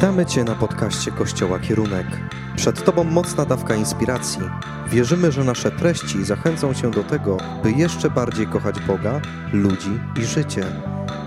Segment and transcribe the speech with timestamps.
[0.00, 2.06] Witamy Cię na podcaście Kościoła Kierunek.
[2.56, 4.40] Przed Tobą mocna dawka inspiracji.
[4.88, 9.20] Wierzymy, że nasze treści zachęcą Cię do tego, by jeszcze bardziej kochać Boga,
[9.52, 10.64] ludzi i życie.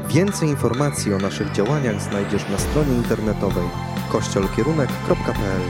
[0.07, 3.69] Więcej informacji o naszych działaniach znajdziesz na stronie internetowej
[4.11, 5.61] kościolkierunek.pl.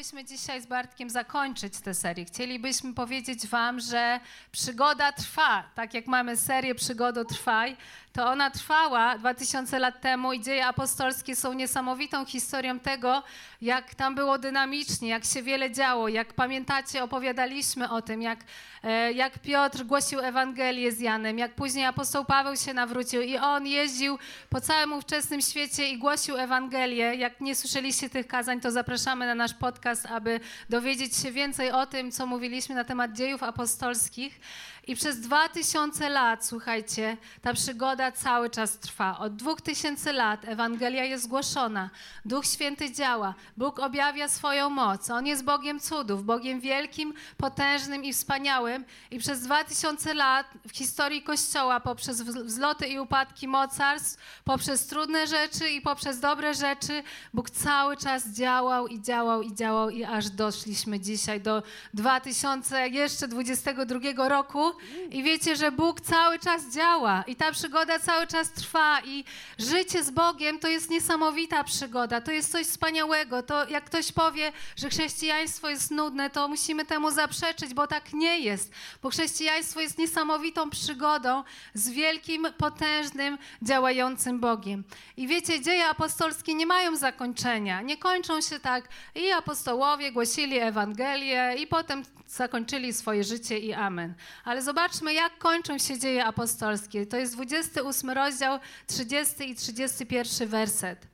[0.00, 2.24] Chcielibyśmy dzisiaj z Bartkiem zakończyć tę serię.
[2.24, 4.20] Chcielibyśmy powiedzieć Wam, że
[4.52, 5.64] przygoda trwa.
[5.74, 7.76] Tak jak mamy serię Przygodo Trwaj,
[8.12, 13.22] to ona trwała 2000 lat temu i dzieje apostolskie są niesamowitą historią tego,
[13.62, 18.38] jak tam było dynamicznie, jak się wiele działo, jak pamiętacie, opowiadaliśmy o tym, jak,
[18.82, 23.66] e, jak Piotr głosił Ewangelię z Janem, jak później apostoł Paweł się nawrócił i on
[23.66, 24.18] jeździł
[24.50, 27.14] po całym ówczesnym świecie i głosił Ewangelię.
[27.14, 31.86] Jak nie słyszeliście tych kazań, to zapraszamy na nasz podcast, aby dowiedzieć się więcej o
[31.86, 34.40] tym, co mówiliśmy na temat dziejów apostolskich.
[34.90, 39.18] I przez dwa tysiące lat, słuchajcie, ta przygoda cały czas trwa.
[39.18, 41.90] Od dwóch tysięcy lat Ewangelia jest głoszona,
[42.24, 45.10] Duch Święty działa, Bóg objawia swoją moc.
[45.10, 48.84] On jest Bogiem cudów, Bogiem wielkim, potężnym i wspaniałym.
[49.10, 55.26] I przez dwa tysiące lat w historii Kościoła, poprzez wzloty i upadki mocarstw, poprzez trudne
[55.26, 57.02] rzeczy i poprzez dobre rzeczy,
[57.34, 61.62] Bóg cały czas działał i działał i działał i aż doszliśmy dzisiaj do
[61.94, 64.79] 2022 roku
[65.10, 69.24] i wiecie, że Bóg cały czas działa i ta przygoda cały czas trwa i
[69.58, 73.42] życie z Bogiem to jest niesamowita przygoda, to jest coś wspaniałego.
[73.42, 78.40] To jak ktoś powie, że chrześcijaństwo jest nudne, to musimy temu zaprzeczyć, bo tak nie
[78.40, 78.72] jest.
[79.02, 81.44] Bo chrześcijaństwo jest niesamowitą przygodą
[81.74, 84.84] z wielkim, potężnym, działającym Bogiem.
[85.16, 87.82] I wiecie, dzieje apostolskie nie mają zakończenia.
[87.82, 94.14] Nie kończą się tak i apostołowie głosili Ewangelię i potem zakończyli swoje życie i amen.
[94.44, 97.06] Ale zobaczmy, jak kończą się dzieje apostolskie.
[97.06, 101.06] To jest 28 rozdział, 30 i 31 werset.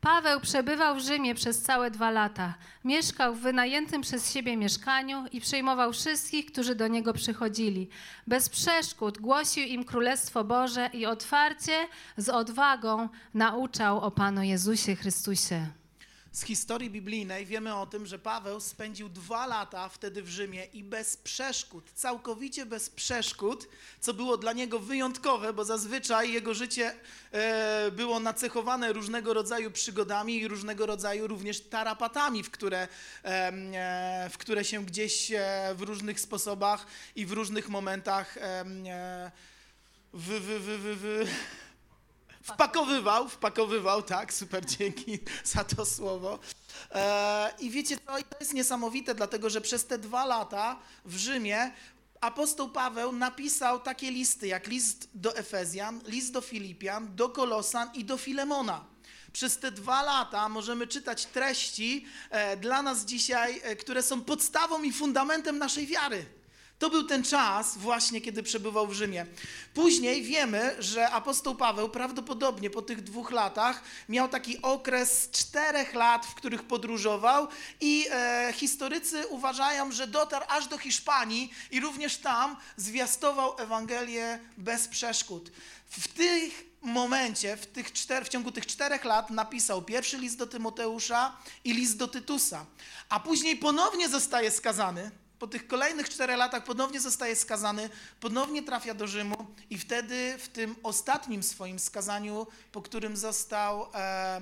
[0.00, 2.54] Paweł przebywał w Rzymie przez całe dwa lata.
[2.84, 7.88] Mieszkał w wynajętym przez siebie mieszkaniu i przyjmował wszystkich, którzy do niego przychodzili.
[8.26, 15.79] Bez przeszkód głosił im Królestwo Boże i otwarcie, z odwagą nauczał o Panu Jezusie Chrystusie
[16.32, 20.84] z historii biblijnej wiemy o tym, że Paweł spędził dwa lata wtedy w Rzymie i
[20.84, 23.68] bez przeszkód, całkowicie bez przeszkód,
[24.00, 26.94] co było dla niego wyjątkowe, bo zazwyczaj jego życie
[27.32, 32.88] e, było nacechowane różnego rodzaju przygodami i różnego rodzaju również tarapatami, w które,
[33.24, 36.86] e, w które się gdzieś e, w różnych sposobach
[37.16, 38.38] i w różnych momentach
[40.12, 41.30] w, w, w, w, w
[42.42, 46.38] Wpakowywał, wpakowywał, tak, super, dzięki za to słowo.
[46.90, 51.72] E, I wiecie co, to jest niesamowite, dlatego że przez te dwa lata w Rzymie
[52.20, 58.04] apostoł Paweł napisał takie listy, jak list do Efezjan, list do Filipian, do Kolosan i
[58.04, 58.84] do Filemona.
[59.32, 64.82] Przez te dwa lata możemy czytać treści e, dla nas dzisiaj, e, które są podstawą
[64.82, 66.39] i fundamentem naszej wiary.
[66.80, 69.26] To był ten czas właśnie, kiedy przebywał w Rzymie.
[69.74, 76.26] Później wiemy, że apostoł Paweł prawdopodobnie po tych dwóch latach miał taki okres czterech lat,
[76.26, 77.48] w których podróżował
[77.80, 84.88] i e, historycy uważają, że dotarł aż do Hiszpanii i również tam zwiastował Ewangelię bez
[84.88, 85.50] przeszkód.
[85.90, 90.46] W tych momencie, w, tych czter, w ciągu tych czterech lat napisał pierwszy list do
[90.46, 92.66] Tymoteusza i list do Tytusa,
[93.08, 97.90] a później ponownie zostaje skazany po tych kolejnych czterech latach ponownie zostaje skazany,
[98.20, 104.40] ponownie trafia do Rzymu i wtedy w tym ostatnim swoim skazaniu, po którym został e,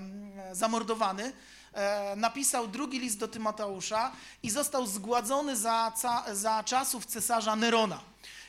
[0.53, 1.33] zamordowany,
[1.73, 5.93] e, napisał drugi list do Tymoteusza i został zgładzony za,
[6.33, 8.01] za czasów cesarza Nerona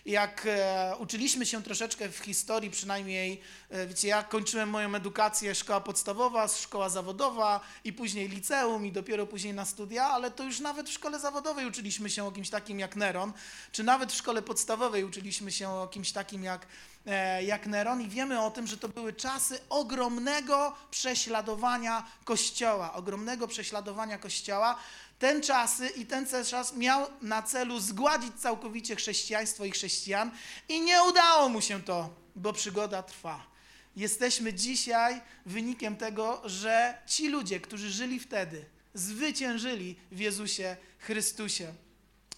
[0.05, 5.81] jak e, uczyliśmy się troszeczkę w historii, przynajmniej, e, wiecie, ja kończyłem moją edukację, szkoła
[5.81, 10.89] podstawowa, szkoła zawodowa i później liceum i dopiero później na studia, ale to już nawet
[10.89, 13.33] w szkole zawodowej uczyliśmy się o kimś takim jak Neron,
[13.71, 16.67] czy nawet w szkole podstawowej uczyliśmy się o kimś takim jak,
[17.05, 23.47] e, jak Neron i wiemy o tym, że to były czasy ogromnego prześladowania Kościoła, ogromnego
[23.47, 24.75] prześladowania Kościoła,
[25.19, 30.31] ten czasy i ten czas miał na celu zgładzić całkowicie chrześcijaństwo i chrześcijan
[30.69, 33.49] i nie udało mu się to, bo przygoda trwa.
[33.95, 41.73] Jesteśmy dzisiaj wynikiem tego, że ci ludzie, którzy żyli wtedy, zwyciężyli w Jezusie Chrystusie.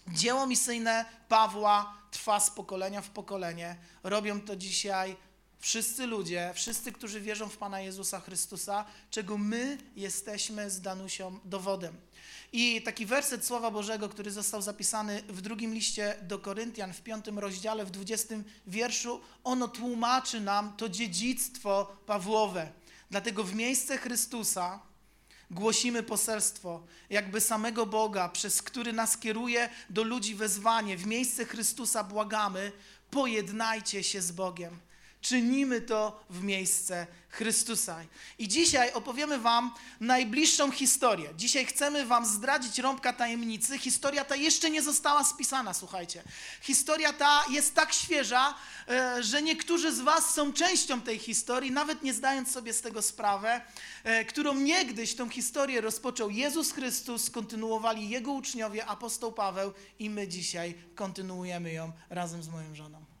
[0.08, 3.76] Dzieło misyjne Pawła trwa z pokolenia w pokolenie.
[4.02, 5.16] Robią to dzisiaj
[5.58, 11.96] wszyscy ludzie, wszyscy, którzy wierzą w Pana Jezusa Chrystusa, czego my jesteśmy z Danusią dowodem.
[12.52, 17.38] I taki werset Słowa Bożego, który został zapisany w drugim liście do Koryntian, w piątym
[17.38, 22.72] rozdziale, w dwudziestym wierszu, ono tłumaczy nam to dziedzictwo Pawłowe.
[23.10, 24.80] Dlatego w miejsce Chrystusa
[25.50, 30.96] głosimy poselstwo, jakby samego Boga, przez który nas kieruje do ludzi wezwanie.
[30.96, 32.72] W miejsce Chrystusa błagamy,
[33.10, 34.78] pojednajcie się z Bogiem.
[35.22, 38.00] Czynimy to w miejsce Chrystusa.
[38.38, 41.28] I dzisiaj opowiemy Wam najbliższą historię.
[41.36, 43.78] Dzisiaj chcemy Wam zdradzić rąbka tajemnicy.
[43.78, 46.22] Historia ta jeszcze nie została spisana, słuchajcie.
[46.60, 48.54] Historia ta jest tak świeża,
[48.88, 53.02] e, że niektórzy z Was są częścią tej historii, nawet nie zdając sobie z tego
[53.02, 53.60] sprawę,
[54.04, 60.28] e, którą niegdyś tą historię rozpoczął Jezus Chrystus, kontynuowali Jego uczniowie, apostoł Paweł i my
[60.28, 63.11] dzisiaj kontynuujemy ją razem z moją żoną.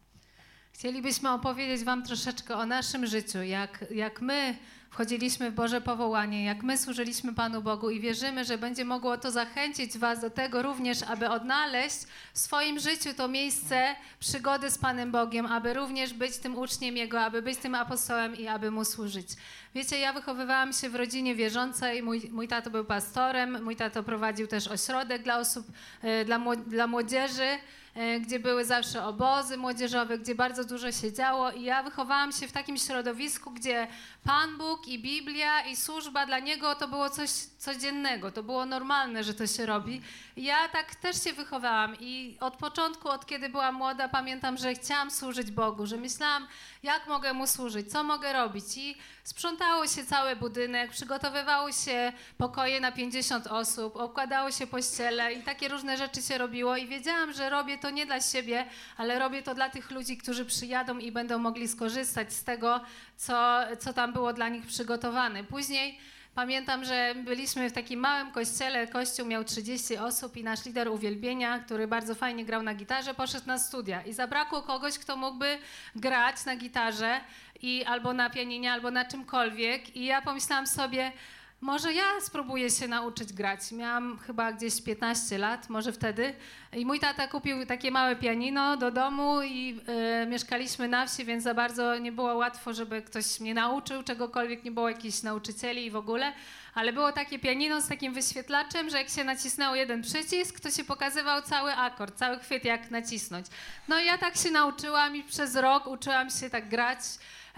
[0.72, 4.56] Chcielibyśmy opowiedzieć Wam troszeczkę o naszym życiu, jak, jak my
[4.92, 9.30] wchodziliśmy w Boże powołanie, jak my służyliśmy Panu Bogu i wierzymy, że będzie mogło to
[9.30, 11.98] zachęcić Was do tego również, aby odnaleźć
[12.34, 17.20] w swoim życiu to miejsce przygody z Panem Bogiem, aby również być tym uczniem Jego,
[17.20, 19.28] aby być tym apostołem i aby Mu służyć.
[19.74, 24.46] Wiecie, ja wychowywałam się w rodzinie wierzącej, mój, mój tato był pastorem, mój tato prowadził
[24.46, 25.66] też ośrodek dla osób,
[26.02, 27.58] e, dla, dla młodzieży,
[27.94, 31.50] E, gdzie były zawsze obozy młodzieżowe, gdzie bardzo dużo się działo.
[31.50, 33.86] I ja wychowałam się w takim środowisku, gdzie
[34.24, 39.24] Pan Bóg i Biblia i służba dla Niego to było coś codziennego, to było normalne,
[39.24, 40.02] że to się robi.
[40.36, 45.10] Ja tak też się wychowałam i od początku, od kiedy byłam młoda, pamiętam, że chciałam
[45.10, 46.46] służyć Bogu, że myślałam,
[46.82, 48.64] jak mogę Mu służyć, co mogę robić.
[48.76, 55.42] I sprzątało się cały budynek, przygotowywało się pokoje na 50 osób, okładało się pościele i
[55.42, 56.76] takie różne rzeczy się robiło.
[56.76, 60.44] I wiedziałam, że robię to nie dla siebie, ale robię to dla tych ludzi, którzy
[60.44, 62.80] przyjadą i będą mogli skorzystać z tego,
[63.16, 65.44] co, co tam było dla nich przygotowane.
[65.44, 65.98] Później
[66.34, 71.58] Pamiętam, że byliśmy w takim małym kościele, kościół miał 30 osób i nasz lider uwielbienia,
[71.58, 75.58] który bardzo fajnie grał na gitarze, poszedł na studia i zabrakło kogoś, kto mógłby
[75.96, 77.20] grać na gitarze
[77.62, 81.12] i albo na pianinie, albo na czymkolwiek i ja pomyślałam sobie,
[81.62, 83.72] może ja spróbuję się nauczyć grać.
[83.72, 86.34] Miałam chyba gdzieś 15 lat, może wtedy.
[86.72, 89.80] I mój tata kupił takie małe pianino do domu i
[90.22, 94.64] y, mieszkaliśmy na wsi, więc za bardzo nie było łatwo, żeby ktoś mnie nauczył czegokolwiek,
[94.64, 96.32] nie było jakichś nauczycieli i w ogóle.
[96.74, 100.84] Ale było takie pianino z takim wyświetlaczem, że jak się nacisnęło jeden przycisk, to się
[100.84, 103.46] pokazywał cały akord, cały chwyt, jak nacisnąć.
[103.88, 106.98] No i ja tak się nauczyłam i przez rok uczyłam się tak grać.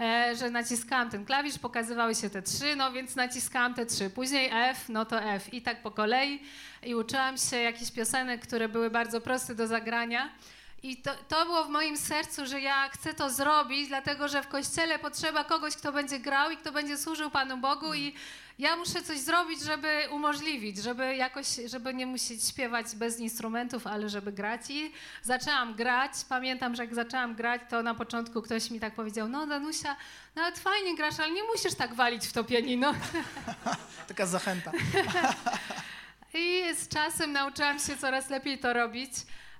[0.01, 4.09] E, że naciskałam ten klawisz, pokazywały się te trzy, no więc naciskałam te trzy.
[4.09, 6.41] Później F, no to F i tak po kolei.
[6.83, 10.29] I uczyłam się jakichś piosenek, które były bardzo proste do zagrania.
[10.83, 14.47] I to, to było w moim sercu, że ja chcę to zrobić, dlatego że w
[14.47, 18.13] kościele potrzeba kogoś, kto będzie grał i kto będzie służył Panu Bogu i
[18.59, 24.09] ja muszę coś zrobić, żeby umożliwić, żeby jakoś, żeby nie musieć śpiewać bez instrumentów, ale
[24.09, 24.61] żeby grać.
[24.69, 24.91] I
[25.23, 26.11] zaczęłam grać.
[26.29, 29.95] Pamiętam, że jak zaczęłam grać, to na początku ktoś mi tak powiedział, no Danusia,
[30.35, 32.93] nawet fajnie grasz, ale nie musisz tak walić w to pianino.
[34.07, 34.71] Taka zachęta.
[36.33, 39.11] I z czasem nauczyłam się coraz lepiej to robić.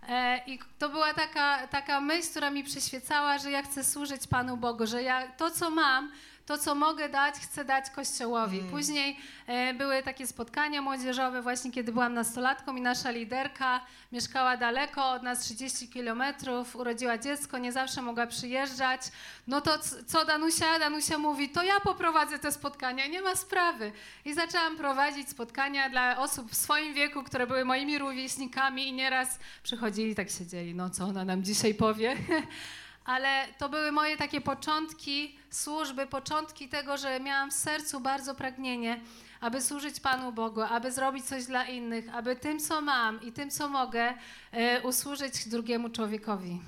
[0.09, 4.57] E, I to była taka, taka myśl, która mi przyświecała, że ja chcę służyć Panu
[4.57, 6.11] Bogu, że ja to, co mam,
[6.45, 8.59] to, co mogę dać, chcę dać Kościołowi.
[8.59, 8.71] Mm.
[8.71, 13.81] Później e, były takie spotkania młodzieżowe, właśnie kiedy byłam nastolatką i nasza liderka
[14.11, 19.01] mieszkała daleko od nas 30 kilometrów, urodziła dziecko, nie zawsze mogła przyjeżdżać.
[19.47, 20.79] No to co Danusia?
[20.79, 23.91] Danusia mówi, to ja poprowadzę te spotkania, nie ma sprawy.
[24.25, 29.39] I zaczęłam prowadzić spotkania dla osób w swoim wieku, które były moimi rówieśnikami i nieraz
[29.63, 32.17] przychodzili i tak siedzieli, no co ona nam dzisiaj powie?
[33.05, 39.01] ale to były moje takie początki służby, początki tego, że miałam w sercu bardzo pragnienie,
[39.41, 43.51] aby służyć Panu Bogu, aby zrobić coś dla innych, aby tym, co mam i tym,
[43.51, 44.13] co mogę,
[44.51, 46.61] e, usłużyć drugiemu człowiekowi.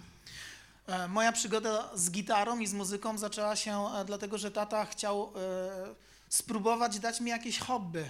[0.87, 5.33] E, moja przygoda z gitarą i z muzyką zaczęła się e, dlatego, że tata chciał
[6.29, 8.09] spróbować dać mi jakieś hobby.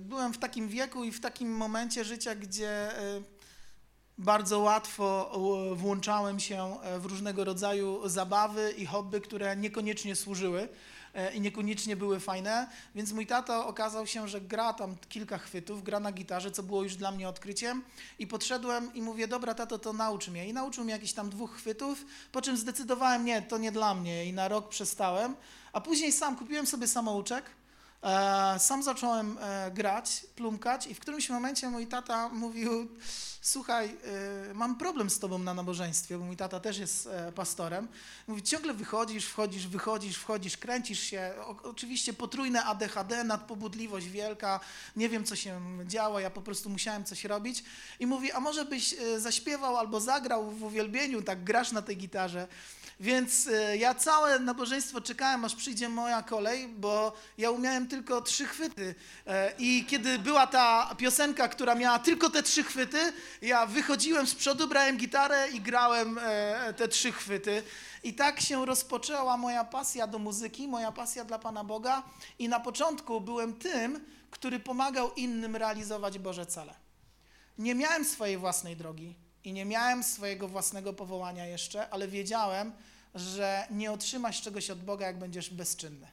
[0.00, 2.90] Byłem w takim wieku i w takim momencie życia, gdzie
[4.18, 5.32] bardzo łatwo
[5.74, 10.68] włączałem się e, w różnego rodzaju zabawy i hobby, które niekoniecznie służyły
[11.14, 15.82] e, i niekoniecznie były fajne, więc mój tata okazał się, że gra tam kilka chwytów,
[15.82, 17.82] gra na gitarze, co było już dla mnie odkryciem.
[18.18, 20.48] I podszedłem i mówię, dobra tato, to naucz mnie.
[20.48, 24.26] I nauczył mnie jakichś tam dwóch chwytów, po czym zdecydowałem, nie, to nie dla mnie.
[24.26, 25.36] I na rok przestałem,
[25.72, 27.44] a później sam kupiłem sobie samouczek,
[28.58, 29.38] sam zacząłem
[29.74, 32.88] grać, plumkać i w którymś momencie mój tata mówił,
[33.40, 33.96] słuchaj,
[34.50, 37.88] y, mam problem z tobą na nabożeństwie, bo mój tata też jest e, pastorem.
[38.26, 41.34] Mówi, ciągle wychodzisz, wchodzisz, wychodzisz, wchodzisz, kręcisz się.
[41.62, 44.60] oczywiście potrójne ADHD, nadpobudliwość wielka,
[44.96, 47.64] nie wiem, co się działo, ja po prostu musiałem coś robić.
[48.00, 51.96] I mówi, a może byś e, zaśpiewał albo zagrał w uwielbieniu, tak grasz na tej
[51.96, 52.48] gitarze.
[53.00, 58.46] Więc e, ja całe nabożeństwo czekałem, aż przyjdzie moja kolej, bo ja umiałem tylko trzy
[58.46, 58.94] chwyty.
[59.26, 63.12] E, I kiedy była ta piosenka, która miała tylko te trzy chwyty,
[63.42, 67.62] ja wychodziłem z przodu, brałem gitarę i grałem e, te trzy chwyty.
[68.02, 72.02] I tak się rozpoczęła moja pasja do muzyki, moja pasja dla Pana Boga.
[72.38, 76.74] I na początku byłem tym, który pomagał innym realizować Boże cele.
[77.58, 82.72] Nie miałem swojej własnej drogi i nie miałem swojego własnego powołania jeszcze, ale wiedziałem,
[83.14, 86.06] że nie otrzymasz czegoś od Boga, jak będziesz bezczynny.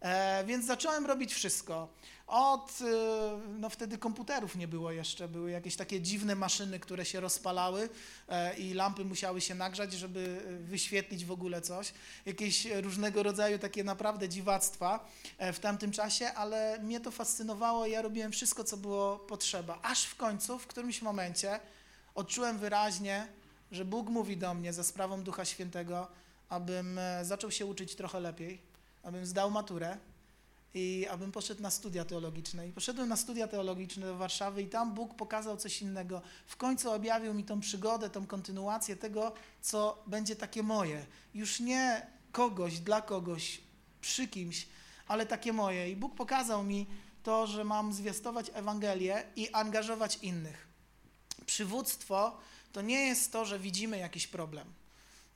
[0.00, 1.88] E, więc zacząłem robić wszystko.
[2.26, 7.20] Od, e, no wtedy komputerów nie było jeszcze, były jakieś takie dziwne maszyny, które się
[7.20, 7.88] rozpalały
[8.28, 11.92] e, i lampy musiały się nagrzać, żeby wyświetlić w ogóle coś.
[12.26, 17.90] Jakieś różnego rodzaju takie naprawdę dziwactwa e, w tamtym czasie, ale mnie to fascynowało i
[17.90, 19.78] ja robiłem wszystko, co było potrzeba.
[19.82, 21.60] Aż w końcu, w którymś momencie
[22.14, 23.26] odczułem wyraźnie,
[23.72, 26.08] że Bóg mówi do mnie za sprawą Ducha Świętego,
[26.48, 28.60] abym e, zaczął się uczyć trochę lepiej,
[29.02, 29.98] abym zdał maturę
[30.74, 32.68] i abym poszedł na studia teologiczne.
[32.68, 36.22] I poszedłem na studia teologiczne do Warszawy i tam Bóg pokazał coś innego.
[36.46, 41.06] W końcu objawił mi tą przygodę, tą kontynuację tego, co będzie takie moje.
[41.34, 43.60] Już nie kogoś, dla kogoś,
[44.00, 44.68] przy kimś,
[45.08, 45.90] ale takie moje.
[45.90, 46.86] I Bóg pokazał mi
[47.22, 50.71] to, że mam zwiastować Ewangelię i angażować innych.
[51.52, 52.38] Przywództwo
[52.72, 54.72] to nie jest to, że widzimy jakiś problem.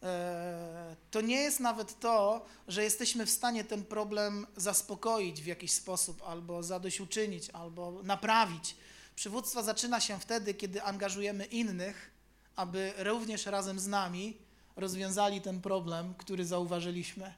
[0.02, 5.72] E, to nie jest nawet to, że jesteśmy w stanie ten problem zaspokoić w jakiś
[5.72, 8.76] sposób, albo zadośćuczynić, albo naprawić.
[9.16, 12.10] Przywództwo zaczyna się wtedy, kiedy angażujemy innych,
[12.56, 14.36] aby również razem z nami
[14.76, 17.34] rozwiązali ten problem, który zauważyliśmy.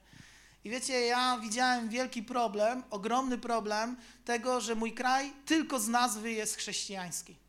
[0.65, 6.33] I wiecie, ja widziałem wielki problem, ogromny problem tego, że mój kraj tylko z nazwy
[6.33, 7.48] jest chrześcijański.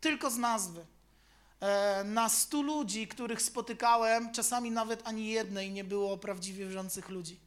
[0.00, 0.86] Tylko z nazwy.
[1.60, 7.40] E, na stu ludzi, których spotykałem, czasami nawet ani jednej nie było prawdziwie wierzących ludzi,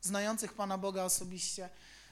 [0.00, 1.68] znających Pana Boga osobiście.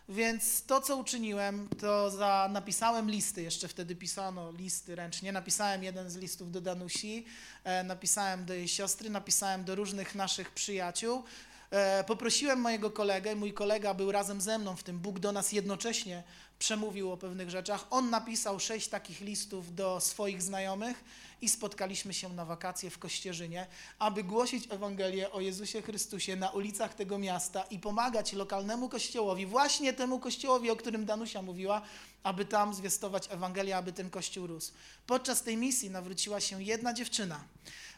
[0.08, 5.32] Więc to, co uczyniłem, to za, napisałem listy, jeszcze wtedy pisano listy ręcznie.
[5.32, 7.26] Napisałem jeden z listów do Danusi,
[7.64, 11.24] e, napisałem do jej siostry, napisałem do różnych naszych przyjaciół.
[11.72, 15.52] E, poprosiłem mojego kolegę, mój kolega był razem ze mną w tym, Bóg do nas
[15.52, 16.22] jednocześnie
[16.58, 17.86] przemówił o pewnych rzeczach.
[17.90, 21.04] On napisał sześć takich listów do swoich znajomych
[21.40, 23.66] i spotkaliśmy się na wakacje w Kościerzynie,
[23.98, 29.92] aby głosić Ewangelię o Jezusie Chrystusie na ulicach tego miasta i pomagać lokalnemu kościołowi, właśnie
[29.92, 31.82] temu kościołowi, o którym Danusia mówiła,
[32.22, 34.72] aby tam zwiastować Ewangelię, aby ten kościół rósł.
[35.06, 37.44] Podczas tej misji nawróciła się jedna dziewczyna.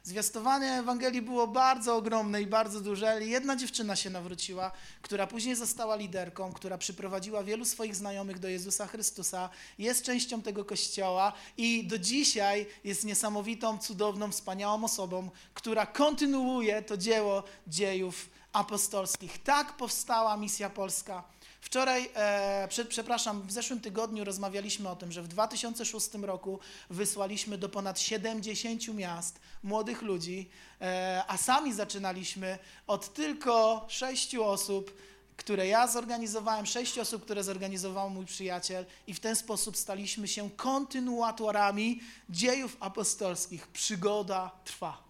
[0.07, 4.71] Zwiastowanie Ewangelii było bardzo ogromne i bardzo duże, jedna dziewczyna się nawróciła,
[5.03, 10.65] która później została liderką, która przyprowadziła wielu swoich znajomych do Jezusa Chrystusa, jest częścią tego
[10.65, 19.43] kościoła i do dzisiaj jest niesamowitą, cudowną, wspaniałą osobą, która kontynuuje to dzieło dziejów apostolskich.
[19.43, 21.25] Tak powstała misja polska.
[21.65, 26.59] Wczoraj, e, przed, przepraszam, w zeszłym tygodniu rozmawialiśmy o tym, że w 2006 roku
[26.91, 34.97] wysłaliśmy do ponad 70 miast młodych ludzi, e, a sami zaczynaliśmy od tylko sześciu osób,
[35.37, 40.51] które ja zorganizowałem, sześć osób, które zorganizował mój przyjaciel i w ten sposób staliśmy się
[40.51, 43.69] kontynuatorami dziejów apostolskich.
[43.69, 45.03] Przygoda trwa.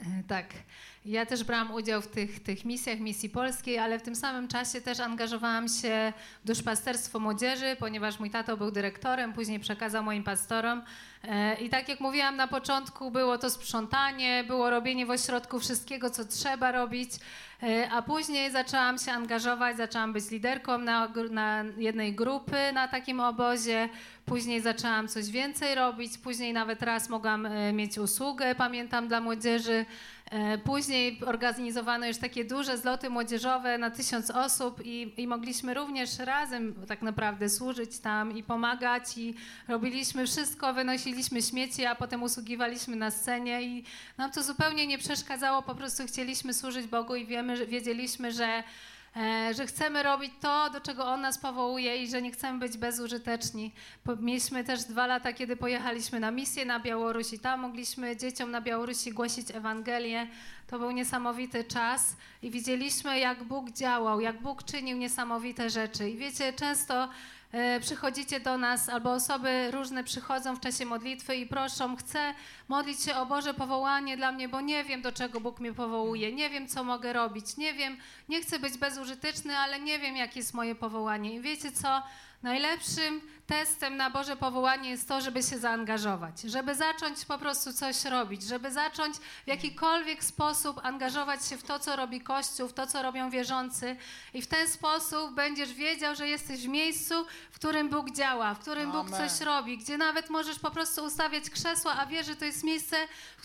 [0.00, 0.54] E, tak.
[1.06, 4.80] Ja też brałam udział w tych, tych misjach, misji polskiej, ale w tym samym czasie
[4.80, 6.12] też angażowałam się
[6.44, 10.82] w duszpasterstwo młodzieży, ponieważ mój tato był dyrektorem, później przekazał moim pastorom.
[11.24, 16.10] E, I tak jak mówiłam na początku, było to sprzątanie, było robienie w ośrodku wszystkiego,
[16.10, 17.10] co trzeba robić,
[17.62, 23.20] e, a później zaczęłam się angażować, zaczęłam być liderką na, na jednej grupy na takim
[23.20, 23.88] obozie,
[24.24, 29.86] później zaczęłam coś więcej robić, później nawet raz mogłam e, mieć usługę, pamiętam, dla młodzieży.
[30.30, 36.18] E, później organizowano już takie duże zloty młodzieżowe na tysiąc osób i, i, mogliśmy również
[36.18, 39.34] razem tak naprawdę służyć tam i pomagać i
[39.68, 43.84] robiliśmy wszystko, wynosiliśmy śmieci, a potem usługiwaliśmy na scenie i
[44.18, 48.62] nam to zupełnie nie przeszkadzało, po prostu chcieliśmy służyć Bogu i wiemy, wiedzieliśmy, że
[49.52, 53.72] że chcemy robić to, do czego On nas powołuje i że nie chcemy być bezużyteczni.
[54.20, 58.60] Mieliśmy też dwa lata, kiedy pojechaliśmy na misję na Białoruś i tam mogliśmy dzieciom na
[58.60, 60.26] Białorusi głosić Ewangelię.
[60.66, 66.10] To był niesamowity czas i widzieliśmy, jak Bóg działał, jak Bóg czynił niesamowite rzeczy.
[66.10, 67.08] I wiecie, często E,
[67.80, 72.34] przychodzicie do nas, albo osoby różne przychodzą w czasie modlitwy i proszą, chcę
[72.68, 76.32] modlić się o Boże powołanie dla mnie, bo nie wiem, do czego Bóg mnie powołuje,
[76.32, 77.96] nie wiem, co mogę robić, nie wiem,
[78.28, 81.34] nie chcę być bezużyteczny, ale nie wiem, jakie jest moje powołanie.
[81.34, 82.02] I wiecie co?
[82.42, 88.04] Najlepszym testem na Boże powołanie jest to, żeby się zaangażować, żeby zacząć po prostu coś
[88.04, 92.86] robić, żeby zacząć w jakikolwiek sposób angażować się w to, co robi Kościół, w to,
[92.86, 93.96] co robią wierzący
[94.34, 97.14] i w ten sposób będziesz wiedział, że jesteś w miejscu,
[97.50, 99.28] w którym Bóg działa, w którym Bóg Amen.
[99.28, 102.96] coś robi, gdzie nawet możesz po prostu ustawiać krzesła, a wiesz, że to jest miejsce,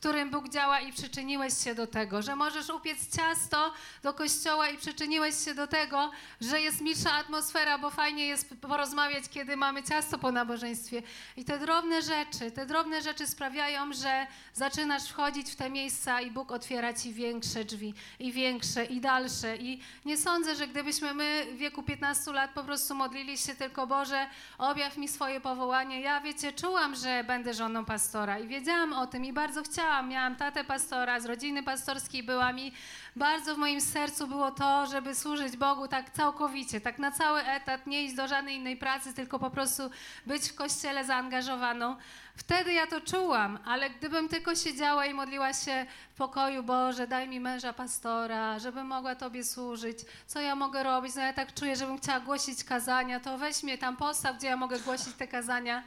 [0.01, 4.77] którym Bóg działa i przyczyniłeś się do tego, że możesz upiec ciasto do kościoła i
[4.77, 10.17] przyczyniłeś się do tego, że jest milsza atmosfera, bo fajnie jest porozmawiać, kiedy mamy ciasto
[10.17, 11.03] po nabożeństwie.
[11.37, 16.31] I te drobne rzeczy, te drobne rzeczy sprawiają, że zaczynasz wchodzić w te miejsca i
[16.31, 19.57] Bóg otwiera ci większe drzwi i większe i dalsze.
[19.57, 23.87] I nie sądzę, że gdybyśmy my w wieku 15 lat po prostu modlili się tylko
[23.87, 24.27] Boże,
[24.57, 26.01] objaw mi swoje powołanie.
[26.01, 29.90] Ja wiecie, czułam, że będę żoną pastora i wiedziałam o tym i bardzo chciałam.
[29.91, 32.73] Miałam tatę pastora, z rodziny pastorskiej była mi
[33.15, 37.87] bardzo w moim sercu było to, żeby służyć Bogu tak całkowicie, tak na cały etat,
[37.87, 39.83] nie iść do żadnej innej pracy, tylko po prostu
[40.25, 41.95] być w kościele zaangażowaną.
[42.35, 47.29] Wtedy ja to czułam, ale gdybym tylko siedziała i modliła się w pokoju, Boże, daj
[47.29, 51.75] mi męża pastora, żebym mogła Tobie służyć, co ja mogę robić, no ja tak czuję,
[51.75, 55.83] żebym chciała głosić kazania, to weź mnie tam postaw, gdzie ja mogę głosić te kazania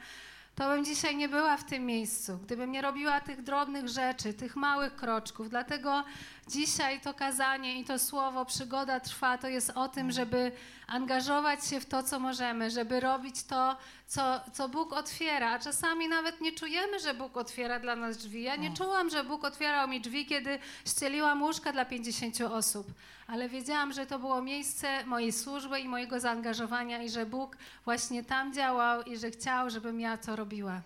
[0.55, 4.55] to bym dzisiaj nie była w tym miejscu, gdybym nie robiła tych drobnych rzeczy, tych
[4.55, 5.49] małych kroczków.
[5.49, 6.03] Dlatego
[6.47, 10.51] dzisiaj to kazanie i to słowo przygoda trwa, to jest o tym, żeby
[10.87, 15.51] angażować się w to, co możemy, żeby robić to, co, co Bóg otwiera.
[15.51, 18.43] A czasami nawet nie czujemy, że Bóg otwiera dla nas drzwi.
[18.43, 22.87] Ja nie czułam, że Bóg otwierał mi drzwi, kiedy ścieliłam łóżka dla 50 osób,
[23.27, 28.23] ale wiedziałam, że to było miejsce mojej służby i mojego zaangażowania i że Bóg właśnie
[28.23, 30.81] tam działał i że chciał, żebym ja to robiła.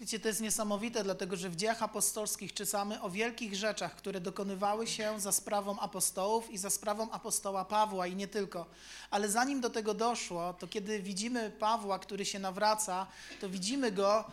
[0.00, 4.86] Wiecie, to jest niesamowite, dlatego że w dziejach apostolskich czytamy o wielkich rzeczach, które dokonywały
[4.86, 8.66] się za sprawą apostołów i za sprawą apostoła Pawła i nie tylko.
[9.10, 13.06] Ale zanim do tego doszło, to kiedy widzimy Pawła, który się nawraca,
[13.40, 14.24] to widzimy go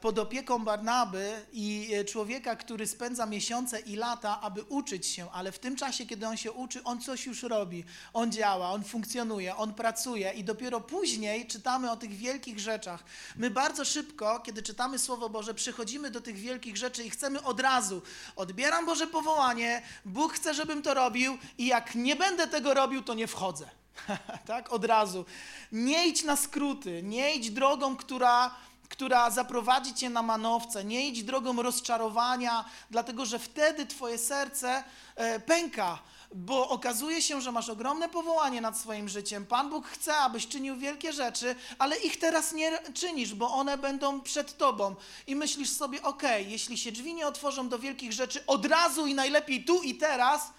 [0.00, 5.52] pod opieką Barnaby i e, człowieka, który spędza miesiące i lata, aby uczyć się, ale
[5.52, 9.56] w tym czasie, kiedy on się uczy, on coś już robi, on działa, on funkcjonuje,
[9.56, 13.04] on pracuje i dopiero później czytamy o tych wielkich rzeczach.
[13.36, 17.60] My bardzo szybko, kiedy czytamy Słowo Boże, przychodzimy do tych wielkich rzeczy i chcemy od
[17.60, 18.02] razu,
[18.36, 23.14] odbieram Boże powołanie, Bóg chce, żebym to robił i jak nie będę tego robił, to
[23.14, 23.70] nie wchodzę.
[24.46, 25.24] tak, od razu.
[25.72, 28.54] Nie idź na skróty, nie idź drogą, która
[28.90, 30.84] która zaprowadzi cię na manowce.
[30.84, 34.84] Nie idź drogą rozczarowania, dlatego że wtedy twoje serce
[35.16, 35.98] e, pęka,
[36.34, 39.46] bo okazuje się, że masz ogromne powołanie nad swoim życiem.
[39.46, 44.20] Pan Bóg chce, abyś czynił wielkie rzeczy, ale ich teraz nie czynisz, bo one będą
[44.20, 44.94] przed tobą.
[45.26, 49.14] I myślisz sobie, ok, jeśli się drzwi nie otworzą do wielkich rzeczy od razu i
[49.14, 50.52] najlepiej tu i teraz,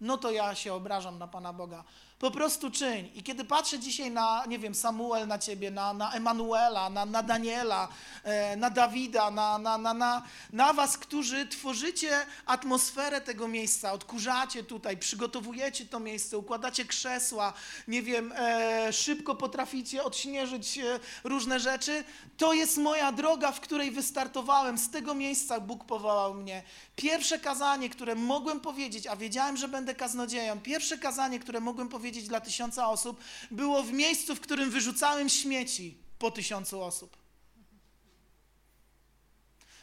[0.00, 1.84] no to ja się obrażam na Pana Boga.
[2.22, 3.10] Po prostu czyń.
[3.14, 7.22] I kiedy patrzę dzisiaj na, nie wiem, Samuel na ciebie, na, na Emanuela, na, na
[7.22, 7.88] Daniela,
[8.24, 14.64] e, na Dawida, na, na, na, na, na was, którzy tworzycie atmosferę tego miejsca, odkurzacie
[14.64, 17.52] tutaj, przygotowujecie to miejsce, układacie krzesła,
[17.88, 22.04] nie wiem, e, szybko potraficie odśnieżyć e, różne rzeczy,
[22.36, 24.78] to jest moja droga, w której wystartowałem.
[24.78, 26.62] Z tego miejsca Bóg powołał mnie.
[26.96, 32.11] Pierwsze kazanie, które mogłem powiedzieć, a wiedziałem, że będę kaznodzieją, pierwsze kazanie, które mogłem powiedzieć
[32.20, 33.20] dla tysiąca osób,
[33.50, 37.16] było w miejscu, w którym wyrzucałem śmieci po tysiącu osób.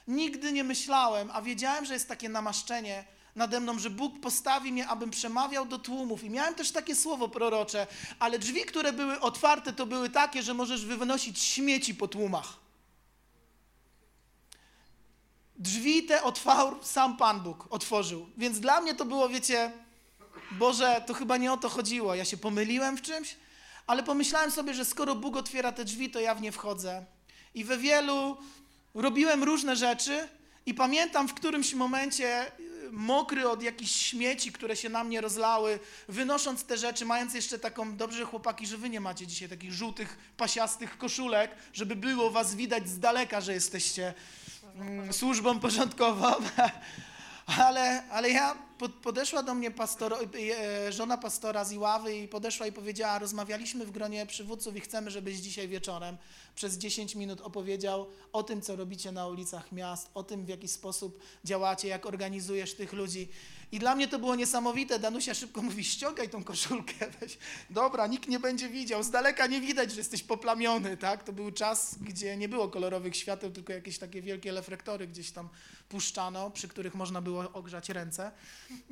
[0.08, 4.88] Nigdy nie myślałem, a wiedziałem, że jest takie namaszczenie nade mną, że Bóg postawi mnie,
[4.88, 6.24] abym przemawiał do tłumów.
[6.24, 7.88] I miałem też takie słowo prorocze,
[8.20, 12.54] ale drzwi, które były otwarte, to były takie, że możesz wynosić śmieci po tłumach.
[15.56, 18.30] Drzwi te otwarł sam Pan Bóg, otworzył.
[18.38, 19.72] Więc dla mnie to było, wiecie,
[20.52, 22.16] Boże, to chyba nie o to chodziło.
[22.16, 23.36] Ja się pomyliłem w czymś,
[23.88, 27.06] ale pomyślałem sobie, że skoro Bóg otwiera te drzwi, to ja w nie wchodzę.
[27.56, 28.38] I we wielu
[28.94, 30.28] robiłem różne rzeczy
[30.66, 35.80] i pamiętam w którymś momencie y, mokry od jakichś śmieci, które się na mnie rozlały,
[36.08, 40.18] wynosząc te rzeczy, mając jeszcze taką, dobrze chłopaki, że wy nie macie dzisiaj takich żółtych,
[40.38, 44.14] pasiastych koszulek, żeby było was widać z daleka, że jesteście
[44.76, 46.34] mm, służbą porządkową.
[47.68, 52.72] Ale, ale ja podeszła do mnie pastor, e, żona pastora z Iławy i podeszła i
[52.72, 56.18] powiedziała, rozmawialiśmy w gronie przywódców i chcemy, żebyś dzisiaj wieczorem
[56.56, 60.68] przez 10 minut opowiedział o tym, co robicie na ulicach miast, o tym, w jaki
[60.68, 63.30] sposób działacie, jak organizujesz tych ludzi.
[63.72, 65.00] I dla mnie to było niesamowite.
[65.00, 66.94] Danusia szybko mówi, ściągaj tą koszulkę.
[67.20, 67.38] Weź.
[67.70, 69.04] Dobra, nikt nie będzie widział.
[69.04, 71.24] Z daleka nie widać, że jesteś poplamiony, tak?
[71.24, 75.50] To był czas, gdzie nie było kolorowych świateł, tylko jakieś takie wielkie reflektory gdzieś tam
[75.90, 78.32] puszczano, przy których można było ogrzać ręce.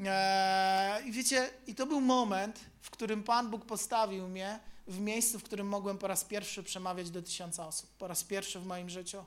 [0.05, 5.39] Eee, I wiecie, i to był moment, w którym Pan Bóg postawił mnie w miejscu,
[5.39, 7.89] w którym mogłem po raz pierwszy przemawiać do tysiąca osób.
[7.89, 9.25] Po raz pierwszy w moim życiu.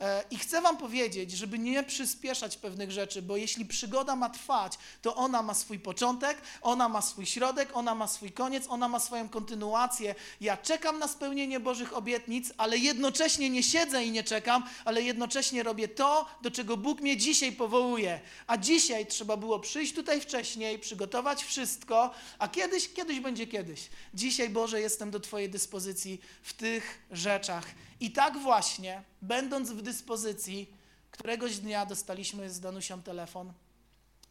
[0.00, 4.78] E, I chcę Wam powiedzieć, żeby nie przyspieszać pewnych rzeczy, bo jeśli przygoda ma trwać,
[5.02, 9.00] to ona ma swój początek, ona ma swój środek, ona ma swój koniec, ona ma
[9.00, 10.14] swoją kontynuację.
[10.40, 15.62] Ja czekam na spełnienie Bożych obietnic, ale jednocześnie nie siedzę i nie czekam, ale jednocześnie
[15.62, 18.20] robię to, do czego Bóg mnie dzisiaj powołuje.
[18.46, 23.88] A dzisiaj trzeba było przyjść tutaj wcześniej, przygotować wszystko, a kiedyś, kiedyś będzie kiedyś.
[24.14, 27.64] Dzisiaj, Boże, jestem do Twojej dyspozycji w tych rzeczach.
[28.00, 30.74] I tak właśnie, będąc w dyspozycji,
[31.10, 33.52] któregoś dnia dostaliśmy z Danusią telefon,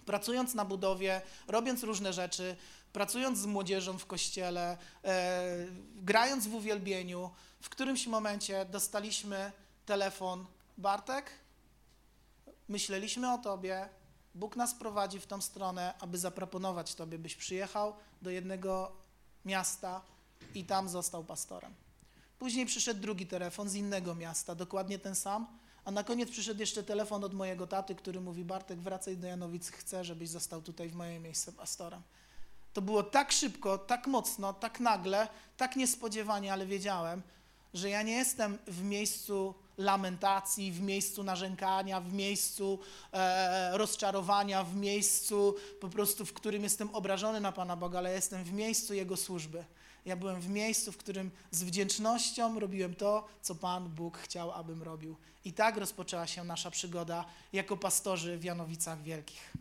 [0.05, 2.55] pracując na budowie, robiąc różne rzeczy,
[2.93, 7.29] pracując z młodzieżą w kościele, e, grając w uwielbieniu,
[7.61, 9.51] w którymś momencie dostaliśmy
[9.85, 10.45] telefon:
[10.77, 11.31] Bartek,
[12.67, 13.89] myśleliśmy o Tobie,
[14.35, 18.91] Bóg nas prowadzi w tą stronę, aby zaproponować Tobie, byś przyjechał do jednego
[19.45, 20.01] miasta
[20.55, 21.86] i tam został pastorem.
[22.39, 25.47] Później przyszedł drugi telefon z innego miasta, dokładnie ten sam,
[25.85, 29.69] a na koniec przyszedł jeszcze telefon od mojego taty, który mówi: Bartek, wracaj do Janowic,
[29.69, 32.01] chcę, żebyś został tutaj w moje miejsce pastorem.
[32.73, 37.21] To było tak szybko, tak mocno, tak nagle, tak niespodziewanie, ale wiedziałem,
[37.73, 42.79] że ja nie jestem w miejscu lamentacji, w miejscu narzękania, w miejscu
[43.13, 48.43] e, rozczarowania, w miejscu po prostu, w którym jestem obrażony na Pana Boga, ale jestem
[48.43, 49.63] w miejscu Jego służby.
[50.07, 54.83] Ja byłem w miejscu, w którym z wdzięcznością robiłem to, co Pan Bóg chciał, abym
[54.83, 55.15] robił.
[55.45, 59.53] I tak rozpoczęła się nasza przygoda jako pastorzy w Janowicach Wielkich.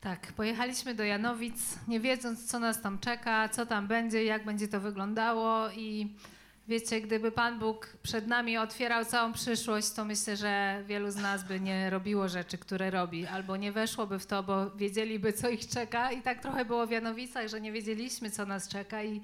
[0.00, 1.56] Tak, pojechaliśmy do Janowic,
[1.88, 6.14] nie wiedząc, co nas tam czeka, co tam będzie, jak będzie to wyglądało i
[6.68, 11.44] Wiecie, gdyby Pan Bóg przed nami otwierał całą przyszłość, to myślę, że wielu z nas
[11.44, 15.68] by nie robiło rzeczy, które robi, albo nie weszłoby w to, bo wiedzieliby, co ich
[15.68, 16.12] czeka.
[16.12, 19.02] I tak trochę było w Janowicach, że nie wiedzieliśmy, co nas czeka.
[19.02, 19.20] I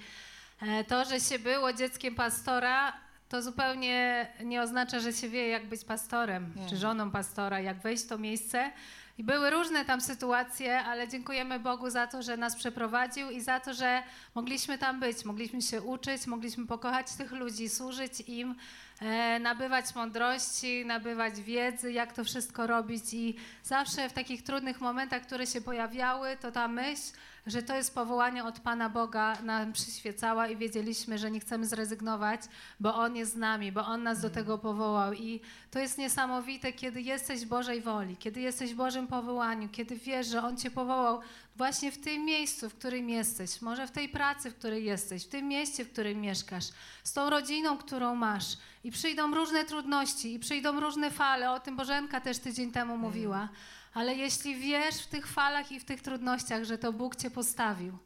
[0.63, 2.93] e, to, że się było dzieckiem pastora,
[3.29, 8.05] to zupełnie nie oznacza, że się wie, jak być pastorem, czy żoną pastora, jak wejść
[8.05, 8.73] w to miejsce.
[9.21, 13.61] I były różne tam sytuacje, ale dziękujemy Bogu za to, że nas przeprowadził i za
[13.61, 14.03] to, że
[14.35, 18.55] mogliśmy tam być, mogliśmy się uczyć, mogliśmy pokochać tych ludzi, służyć im,
[19.01, 23.15] e, nabywać mądrości, nabywać wiedzy, jak to wszystko robić.
[23.15, 27.13] I zawsze w takich trudnych momentach, które się pojawiały, to ta myśl,
[27.47, 32.41] że to jest powołanie od Pana Boga nam przyświecała i wiedzieliśmy, że nie chcemy zrezygnować,
[32.81, 35.13] bo On jest z nami, bo On nas do tego powołał.
[35.13, 39.97] I to jest niesamowite, kiedy jesteś w Bożej woli, kiedy jesteś w Bożym powołaniu, kiedy
[39.97, 41.21] wiesz, że On Cię powołał
[41.57, 45.29] właśnie w tym miejscu, w którym jesteś, może w tej pracy, w której jesteś, w
[45.29, 46.65] tym mieście, w którym mieszkasz,
[47.05, 48.57] z tą rodziną, którą masz.
[48.85, 51.53] I przyjdą różne trudności, i przyjdą różne fale.
[51.53, 53.49] O tym Bożenka też tydzień temu mówiła.
[53.95, 57.99] Ale jeśli wiesz w tych falach i w tych trudnościach, że to Bóg cię postawił,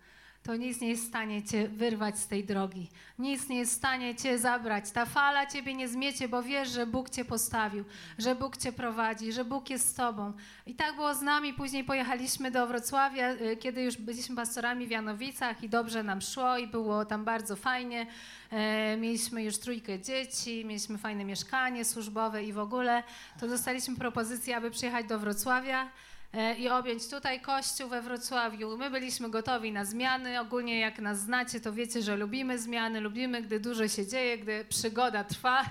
[0.44, 2.88] to nic nie jest w stanie cię wyrwać z tej drogi.
[3.18, 4.90] Nic nie jest w stanie cię zabrać.
[4.90, 7.84] Ta fala ciebie nie zmiecie, bo wiesz, że Bóg cię postawił,
[8.18, 10.32] że Bóg cię prowadzi, że Bóg jest z tobą.
[10.66, 11.54] I tak było z nami.
[11.54, 16.58] Później pojechaliśmy do Wrocławia, y, kiedy już byliśmy pastorami w Janowicach i dobrze nam szło
[16.58, 18.06] i było tam bardzo fajnie.
[18.50, 23.02] E, mieliśmy już trójkę dzieci, mieliśmy fajne mieszkanie służbowe i w ogóle.
[23.40, 25.90] To dostaliśmy propozycję, aby przyjechać do Wrocławia.
[26.36, 28.76] E, i objąć tutaj kościół we Wrocławiu.
[28.76, 30.40] My byliśmy gotowi na zmiany.
[30.40, 34.64] Ogólnie jak nas znacie, to wiecie, że lubimy zmiany, lubimy, gdy dużo się dzieje, gdy
[34.64, 35.64] przygoda trwa.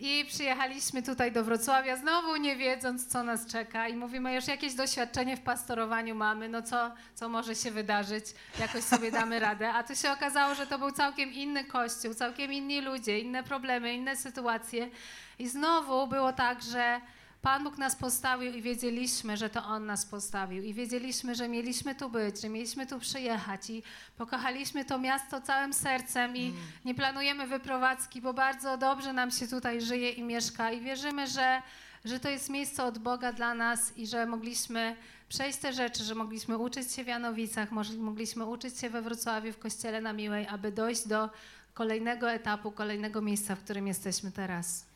[0.00, 3.88] I przyjechaliśmy tutaj do Wrocławia, znowu nie wiedząc, co nas czeka.
[3.88, 8.24] I mówimy, już jakieś doświadczenie w pastorowaniu mamy, no co, co może się wydarzyć,
[8.58, 9.72] jakoś sobie damy radę.
[9.72, 13.94] A tu się okazało, że to był całkiem inny kościół, całkiem inni ludzie, inne problemy,
[13.94, 14.90] inne sytuacje.
[15.38, 17.00] I znowu było tak, że
[17.42, 20.62] Pan Bóg nas postawił i wiedzieliśmy, że to On nas postawił.
[20.62, 23.70] I wiedzieliśmy, że mieliśmy tu być, że mieliśmy tu przyjechać.
[23.70, 23.82] I
[24.16, 26.60] pokochaliśmy to miasto całym sercem i mm.
[26.84, 30.72] nie planujemy wyprowadzki, bo bardzo dobrze nam się tutaj żyje i mieszka.
[30.72, 31.62] I wierzymy, że,
[32.04, 34.96] że to jest miejsce od Boga dla nas i że mogliśmy
[35.28, 39.58] przejść te rzeczy, że mogliśmy uczyć się w Janowicach, mogliśmy uczyć się we Wrocławiu w
[39.58, 41.30] Kościele na Miłej, aby dojść do
[41.74, 44.86] kolejnego etapu, kolejnego miejsca, w którym jesteśmy teraz.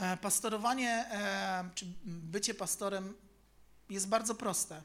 [0.00, 3.14] E, pastorowanie, e, czy bycie pastorem
[3.90, 4.82] jest bardzo proste.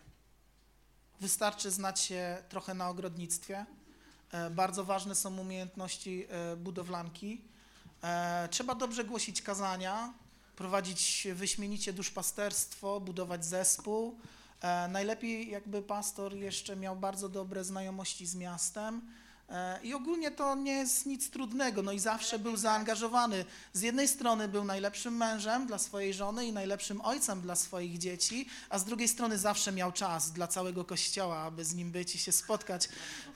[1.22, 3.66] Wystarczy znać się trochę na ogrodnictwie.
[4.32, 7.42] E, bardzo ważne są umiejętności budowlanki.
[8.50, 10.14] Trzeba dobrze głosić kazania,
[10.56, 14.20] prowadzić wyśmienicie duszpasterstwo, budować zespół.
[14.90, 19.02] Najlepiej jakby pastor jeszcze miał bardzo dobre znajomości z miastem,
[19.84, 23.46] I ogólnie to nie jest nic trudnego, no i zawsze był zaangażowany.
[23.74, 28.48] Z jednej strony był najlepszym mężem dla swojej żony i najlepszym ojcem dla swoich dzieci,
[28.70, 32.20] a z drugiej strony zawsze miał czas dla całego kościoła, aby z nim być i
[32.20, 32.90] się spotkać.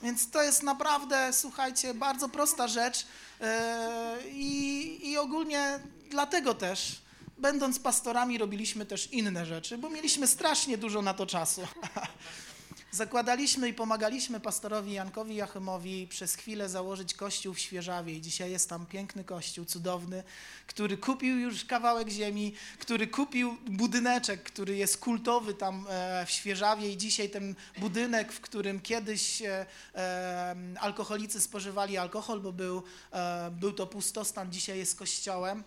[0.03, 3.05] Więc to jest naprawdę, słuchajcie, bardzo prosta rzecz
[3.41, 7.01] e, i, i ogólnie dlatego też,
[7.37, 11.61] będąc pastorami, robiliśmy też inne rzeczy, bo mieliśmy strasznie dużo na to czasu.
[12.91, 18.69] Zakładaliśmy i pomagaliśmy pastorowi Jankowi Jachymowi przez chwilę założyć kościół w Świeżawie i dzisiaj jest
[18.69, 20.23] tam piękny kościół, cudowny,
[20.67, 26.91] który kupił już kawałek ziemi, który kupił budyneczek, który jest kultowy tam e, w Świeżawie
[26.91, 32.83] i dzisiaj ten budynek, w którym kiedyś e, e, alkoholicy spożywali alkohol, bo był,
[33.51, 35.63] był to pustostan, dzisiaj jest kościołem.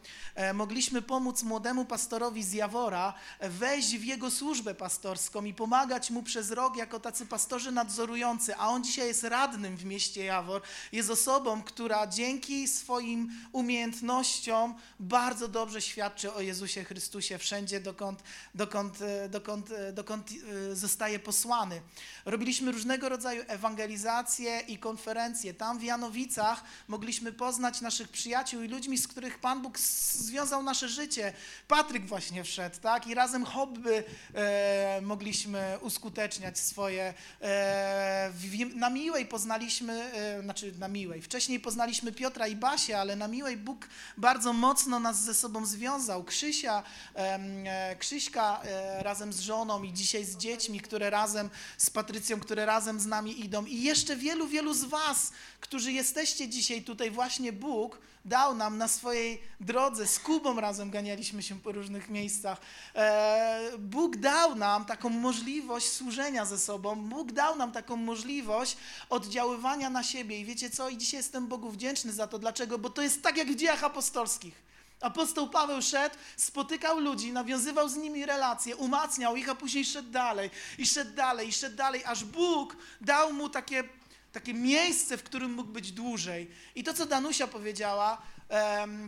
[0.54, 6.50] Mogliśmy pomóc młodemu pastorowi z Jawora wejść w jego służbę pastorską i pomagać mu przez
[6.50, 11.62] rok jako tacy pastorzy nadzorujący, a on dzisiaj jest radnym w mieście Jawor, jest osobą,
[11.62, 18.22] która dzięki swoim umiejętnościom bardzo dobrze świadczy o Jezusie Chrystusie wszędzie, dokąd,
[18.55, 21.83] dokąd, e, dokąd, e, dokąd e, zostaje posłany.
[22.25, 25.55] Robiliśmy różnego rodzaju ewangelizacje i konferencje.
[25.55, 30.88] Tam w Janowicach mogliśmy poznać naszych przyjaciół i ludźmi, z których Pan Bóg związał nasze
[30.88, 31.33] życie.
[31.68, 33.07] Patryk właśnie wszedł, tak?
[33.07, 37.01] I razem hobby e, mogliśmy uskuteczniać swoje.
[37.40, 38.32] E,
[38.74, 43.56] na Miłej poznaliśmy, e, znaczy na Miłej, wcześniej poznaliśmy Piotra i Basię, ale na Miłej
[43.56, 46.24] Bóg bardzo mocno nas ze sobą związał.
[46.24, 46.82] Krzysia,
[47.14, 48.60] e, Krzyśka
[48.98, 53.44] razem z żoną i dzisiaj z dziećmi, które razem z Patrycją, które razem z nami
[53.44, 58.78] idą i jeszcze wielu, wielu z was, którzy jesteście dzisiaj tutaj, właśnie Bóg dał nam
[58.78, 62.61] na swojej drodze, z Kubą razem ganialiśmy się po różnych miejscach.
[62.94, 68.76] E, Bóg dał nam taką możliwość służenia ze sobą, Bóg dał nam taką możliwość
[69.11, 72.38] oddziaływania na siebie i wiecie co, i dzisiaj jestem Bogu wdzięczny za to.
[72.38, 72.78] Dlaczego?
[72.78, 74.72] Bo to jest tak jak w dziejach apostolskich.
[75.02, 80.50] Apostoł Paweł szedł, spotykał ludzi, nawiązywał z nimi relacje, umacniał ich, a później szedł dalej
[80.78, 83.85] i szedł dalej i szedł dalej, aż Bóg dał mu takie,
[84.33, 86.51] takie miejsce, w którym mógł być dłużej.
[86.75, 88.23] I to, co Danusia powiedziała,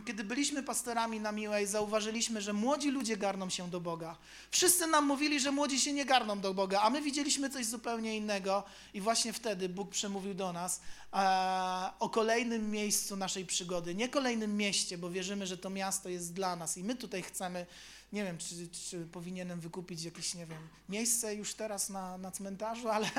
[0.07, 4.17] kiedy byliśmy pastorami na Miłej, zauważyliśmy, że młodzi ludzie garną się do Boga.
[4.51, 8.17] Wszyscy nam mówili, że młodzi się nie garną do Boga, a my widzieliśmy coś zupełnie
[8.17, 10.81] innego i właśnie wtedy Bóg przemówił do nas
[11.13, 11.17] e,
[11.99, 13.95] o kolejnym miejscu naszej przygody.
[13.95, 17.67] Nie kolejnym mieście, bo wierzymy, że to miasto jest dla nas i my tutaj chcemy
[18.15, 22.89] nie wiem, czy, czy, powinienem wykupić jakieś, nie wiem, miejsce już teraz na, na cmentarzu,
[22.89, 23.11] ale,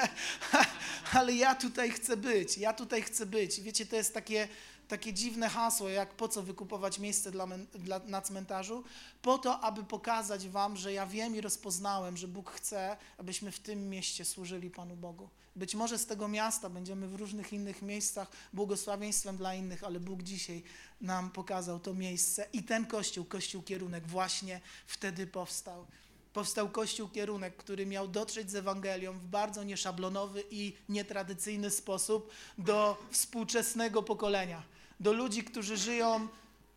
[1.14, 3.62] ale ja tutaj chcę być, ja tutaj chcę być.
[3.62, 4.48] Wiecie, to jest takie
[4.88, 8.84] takie dziwne hasło, jak po co wykupować miejsce dla, dla, na cmentarzu?
[9.22, 13.60] Po to, aby pokazać Wam, że ja wiem i rozpoznałem, że Bóg chce, abyśmy w
[13.60, 15.30] tym mieście służyli Panu Bogu.
[15.56, 20.24] Być może z tego miasta będziemy w różnych innych miejscach błogosławieństwem dla innych, ale Bóg
[20.24, 20.64] dzisiaj
[21.02, 25.86] nam pokazał to miejsce i ten kościół, kościół kierunek właśnie wtedy powstał
[26.36, 32.98] powstał Kościół Kierunek, który miał dotrzeć z Ewangelią w bardzo nieszablonowy i nietradycyjny sposób do
[33.12, 36.28] współczesnego pokolenia do ludzi, którzy żyją,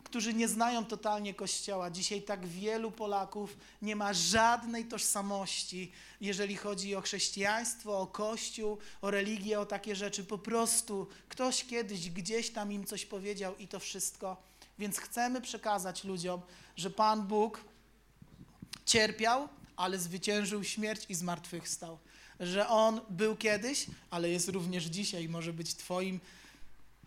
[0.03, 1.91] którzy nie znają totalnie Kościoła.
[1.91, 9.11] Dzisiaj tak wielu Polaków nie ma żadnej tożsamości, jeżeli chodzi o chrześcijaństwo, o Kościół, o
[9.11, 10.23] religię, o takie rzeczy.
[10.23, 14.37] Po prostu ktoś kiedyś gdzieś tam im coś powiedział i to wszystko.
[14.79, 16.41] Więc chcemy przekazać ludziom,
[16.75, 17.63] że Pan Bóg
[18.85, 21.97] cierpiał, ale zwyciężył śmierć i zmartwychwstał.
[22.39, 26.19] Że On był kiedyś, ale jest również dzisiaj może być Twoim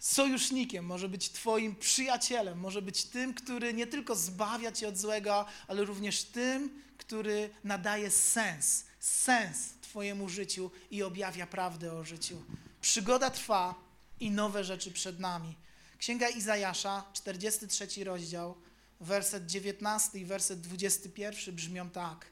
[0.02, 5.46] sojusznikiem, może być Twoim przyjacielem, może być tym, który nie tylko zbawia Cię od złego,
[5.68, 12.42] ale również tym, który nadaje sens, sens Twojemu życiu i objawia prawdę o życiu.
[12.80, 13.74] Przygoda trwa
[14.20, 15.56] i nowe rzeczy przed nami.
[15.98, 18.54] Księga Izajasza, 43 rozdział,
[19.00, 22.26] werset 19 i werset 21 brzmią tak.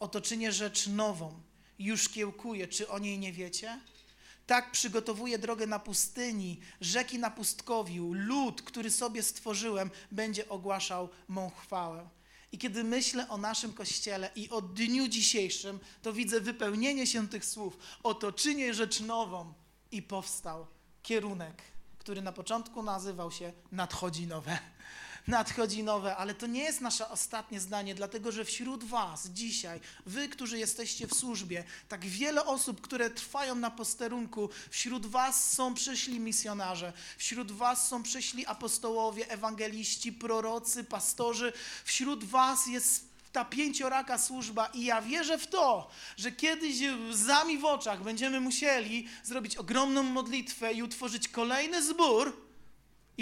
[0.00, 1.40] Oto czynię rzecz nową,
[1.78, 3.80] już kiełkuję, czy o niej nie wiecie?
[4.46, 8.12] Tak przygotowuję drogę na pustyni, rzeki na pustkowiu.
[8.12, 12.08] Lud, który sobie stworzyłem, będzie ogłaszał mą chwałę.
[12.52, 17.44] I kiedy myślę o naszym Kościele i o dniu dzisiejszym, to widzę wypełnienie się tych
[17.44, 17.78] słów.
[18.02, 19.52] Oto czynię rzecz nową
[19.92, 20.66] i powstał
[21.02, 21.62] kierunek,
[21.98, 24.58] który na początku nazywał się Nadchodzi Nowe
[25.26, 30.28] nadchodzi nowe, ale to nie jest nasze ostatnie zdanie, dlatego że wśród Was dzisiaj, Wy,
[30.28, 36.20] którzy jesteście w służbie, tak wiele osób, które trwają na posterunku, wśród Was są przyszli
[36.20, 41.52] misjonarze, wśród Was są przyszli apostołowie, ewangeliści, prorocy, pastorzy,
[41.84, 46.76] wśród Was jest ta pięcioraka służba i ja wierzę w to, że kiedyś
[47.10, 52.51] łzami w oczach będziemy musieli zrobić ogromną modlitwę i utworzyć kolejny zbór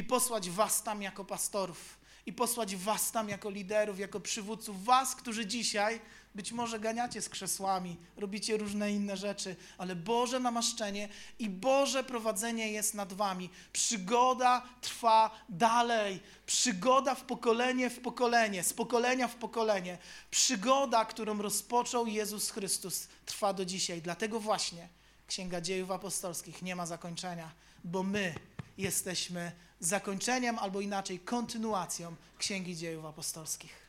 [0.00, 5.16] i posłać was tam jako pastorów i posłać was tam jako liderów, jako przywódców, was,
[5.16, 6.00] którzy dzisiaj
[6.34, 11.08] być może ganiacie z krzesłami, robicie różne inne rzeczy, ale Boże namaszczenie
[11.38, 13.50] i Boże prowadzenie jest nad wami.
[13.72, 16.20] Przygoda trwa dalej.
[16.46, 19.98] Przygoda w pokolenie w pokolenie, z pokolenia w pokolenie.
[20.30, 24.02] Przygoda, którą rozpoczął Jezus Chrystus, trwa do dzisiaj.
[24.02, 24.88] Dlatego właśnie
[25.26, 27.50] Księga Dziejów Apostolskich nie ma zakończenia,
[27.84, 28.34] bo my
[28.80, 33.80] jesteśmy zakończeniem albo inaczej kontynuacją Księgi Dziejów Apostolskich.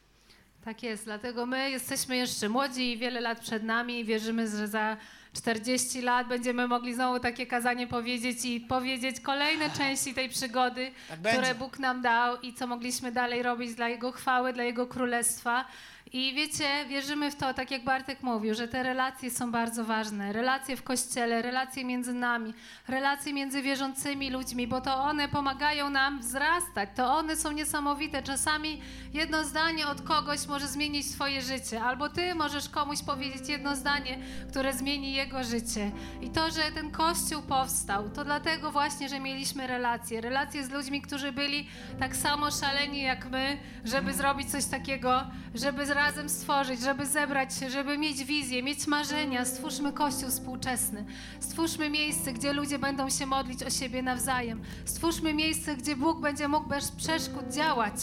[0.65, 4.67] Tak jest, dlatego my jesteśmy jeszcze młodzi i wiele lat przed nami i wierzymy, że
[4.67, 4.97] za
[5.33, 11.19] 40 lat będziemy mogli znowu takie kazanie powiedzieć i powiedzieć kolejne części tej przygody, Tak
[11.19, 11.55] które.
[11.55, 15.65] Bóg nam dał i co mogliśmy dalej robić dla Jego chwały, dla Jego królestwa.
[16.13, 20.33] I wiecie, wierzymy w to, tak jak Bartek mówił, że te relacje są bardzo ważne.
[20.33, 22.53] Relacje w kościele, relacje między nami,
[22.87, 26.89] relacje między wierzącymi ludźmi, bo to one pomagają nam wzrastać.
[26.95, 28.23] To one są niesamowite.
[28.23, 28.81] Czasami
[29.13, 34.19] jedno zdanie od kogoś może zmienić Twoje życie, albo Ty możesz komuś powiedzieć jedno zdanie,
[34.49, 35.91] które zmieni jego życie.
[36.21, 40.21] I to, że ten kościół powstał, to dlatego właśnie, że mieliśmy relacje.
[40.21, 41.67] Relacje z ludźmi, którzy byli
[41.99, 45.23] tak samo szaleni jak my, żeby zrobić coś takiego,
[45.55, 49.45] żeby razem stworzyć, żeby zebrać się, żeby mieć wizję, mieć marzenia.
[49.45, 51.05] Stwórzmy kościół współczesny.
[51.39, 54.61] Stwórzmy miejsce, gdzie ludzie będą się modlić o siebie nawzajem.
[54.85, 57.93] Stwórzmy miejsce, gdzie Bóg będzie mógł bez przeszkód działać.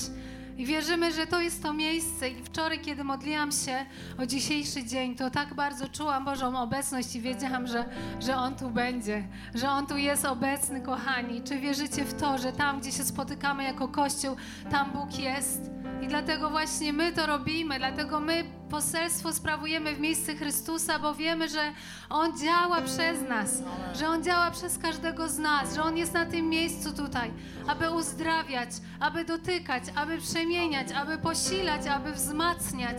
[0.56, 2.28] I wierzymy, że to jest to miejsce.
[2.28, 3.87] I wczoraj, kiedy modliłam się
[4.18, 7.84] o dzisiejszy dzień, to tak bardzo czułam Bożą obecność i wiedziałam, że,
[8.20, 11.42] że On tu będzie, że On tu jest obecny, kochani.
[11.42, 14.37] Czy wierzycie w to, że tam, gdzie się spotykamy jako Kościół,
[14.70, 15.78] tam Bóg jest?
[16.02, 21.48] I dlatego właśnie my to robimy, dlatego my poselstwo sprawujemy w miejsce Chrystusa, bo wiemy,
[21.48, 21.72] że
[22.11, 23.62] On działa przez nas,
[23.94, 27.30] że On działa przez każdego z nas, że On jest na tym miejscu tutaj,
[27.66, 32.98] aby uzdrawiać, aby dotykać, aby przemieniać, aby posilać, aby wzmacniać,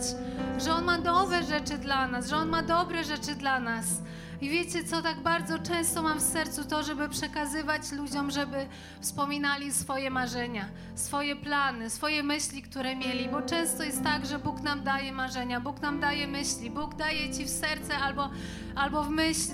[0.58, 3.86] że On ma nowe rzeczy dla nas, że On ma dobre rzeczy dla nas.
[4.40, 8.66] I wiecie co, tak bardzo często mam w sercu to, żeby przekazywać ludziom, żeby
[9.00, 14.60] wspominali swoje marzenia, swoje plany, swoje myśli, które mieli, bo często jest tak, że Bóg
[14.60, 18.30] nam daje marzenia, Bóg nam daje myśli, Bóg daje ci w serce albo,
[18.74, 19.52] albo w myśl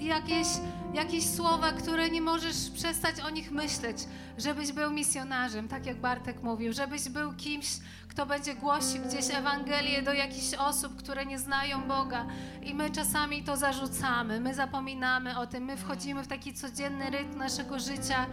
[0.00, 0.46] jakieś,
[0.94, 3.96] jakieś słowa, które nie możesz przestać o nich myśleć,
[4.38, 7.66] żebyś był misjonarzem, tak jak Bartek mówił, żebyś był kimś,
[8.08, 12.26] kto będzie głosił gdzieś Ewangelię do jakichś osób, które nie znają Boga.
[12.62, 17.38] I my czasami to zarzucamy, my zapominamy o tym, my wchodzimy w taki codzienny rytm
[17.38, 18.26] naszego życia.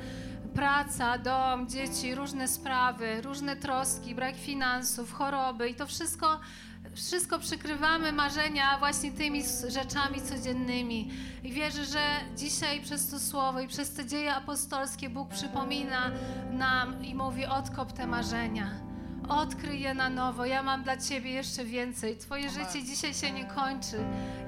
[0.55, 6.39] Praca, dom, dzieci, różne sprawy, różne troski, brak finansów, choroby i to wszystko
[6.95, 11.11] wszystko przykrywamy marzenia właśnie tymi rzeczami codziennymi.
[11.43, 11.99] I wierzę, że
[12.35, 15.94] dzisiaj przez to słowo i przez te dzieje apostolskie Bóg przypomina
[16.51, 18.69] nam i mówi: odkop te marzenia.
[19.29, 20.45] Odkryj je na nowo.
[20.45, 22.17] Ja mam dla Ciebie jeszcze więcej.
[22.17, 23.97] Twoje życie dzisiaj się nie kończy.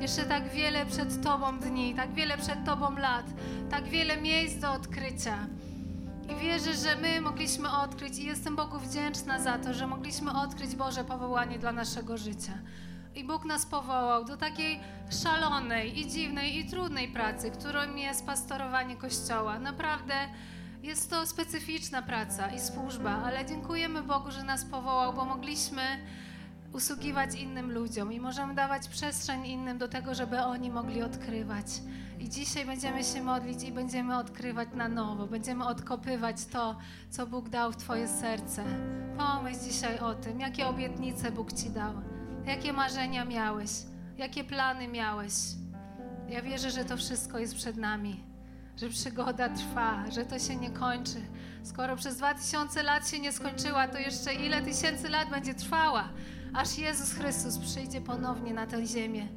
[0.02, 3.26] Jeszcze tak wiele przed Tobą dni, tak wiele przed Tobą lat,
[3.70, 5.38] tak wiele miejsc do odkrycia.
[6.30, 10.76] I wierzę, że my mogliśmy odkryć i jestem Bogu wdzięczna za to, że mogliśmy odkryć
[10.76, 12.54] Boże powołanie dla naszego życia.
[13.16, 14.80] I Bóg nas powołał do takiej
[15.24, 19.60] szalonej i dziwnej i trudnej pracy, którą jest pastorowanie Kościoła.
[19.60, 20.14] Naprawdę
[20.88, 25.82] jest to specyficzna praca i służba, ale dziękujemy Bogu, że nas powołał, bo mogliśmy
[26.74, 31.66] usługiwać innym ludziom i możemy dawać przestrzeń innym do tego, żeby oni mogli odkrywać.
[32.20, 36.78] I dzisiaj będziemy się modlić i będziemy odkrywać na nowo, będziemy odkopywać to,
[37.10, 38.64] co Bóg dał w Twoje serce.
[39.18, 41.94] Pomyśl dzisiaj o tym, jakie obietnice Bóg Ci dał,
[42.46, 43.70] jakie marzenia miałeś,
[44.18, 45.34] jakie plany miałeś.
[46.30, 48.27] Ja wierzę, że to wszystko jest przed nami,
[48.78, 51.22] że przygoda trwa, że to się nie kończy.
[51.64, 56.10] Skoro przez 2000 lat się nie skończyła, to jeszcze ile tysięcy lat będzie trwała,
[56.54, 59.28] aż Jezus Chrystus przyjdzie ponownie na tę ziemię.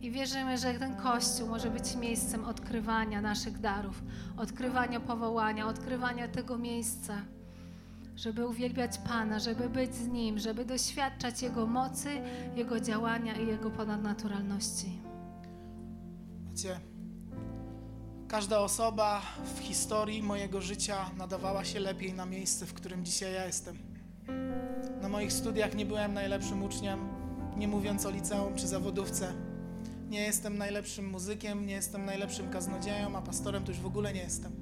[0.00, 4.02] I wierzymy, że ten Kościół może być miejscem odkrywania naszych darów,
[4.36, 7.14] odkrywania powołania, odkrywania tego miejsca,
[8.16, 12.10] żeby uwielbiać Pana, żeby być z Nim, żeby doświadczać Jego mocy,
[12.56, 14.98] Jego działania i Jego ponadnaturalności.
[16.50, 16.91] Wiecie,
[18.32, 19.22] każda osoba
[19.56, 23.78] w historii mojego życia nadawała się lepiej na miejsce, w którym dzisiaj ja jestem.
[25.02, 27.08] Na moich studiach nie byłem najlepszym uczniem,
[27.56, 29.32] nie mówiąc o liceum czy zawodówce.
[30.08, 34.22] Nie jestem najlepszym muzykiem, nie jestem najlepszym kaznodzieją, a pastorem to już w ogóle nie
[34.22, 34.52] jestem.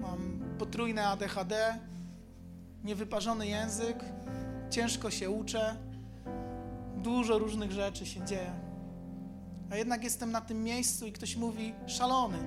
[0.00, 1.78] Mam potrójne ADHD,
[2.84, 4.04] niewyparzony język,
[4.70, 5.76] ciężko się uczę,
[6.96, 8.71] dużo różnych rzeczy się dzieje.
[9.72, 12.38] A jednak jestem na tym miejscu i ktoś mówi szalony.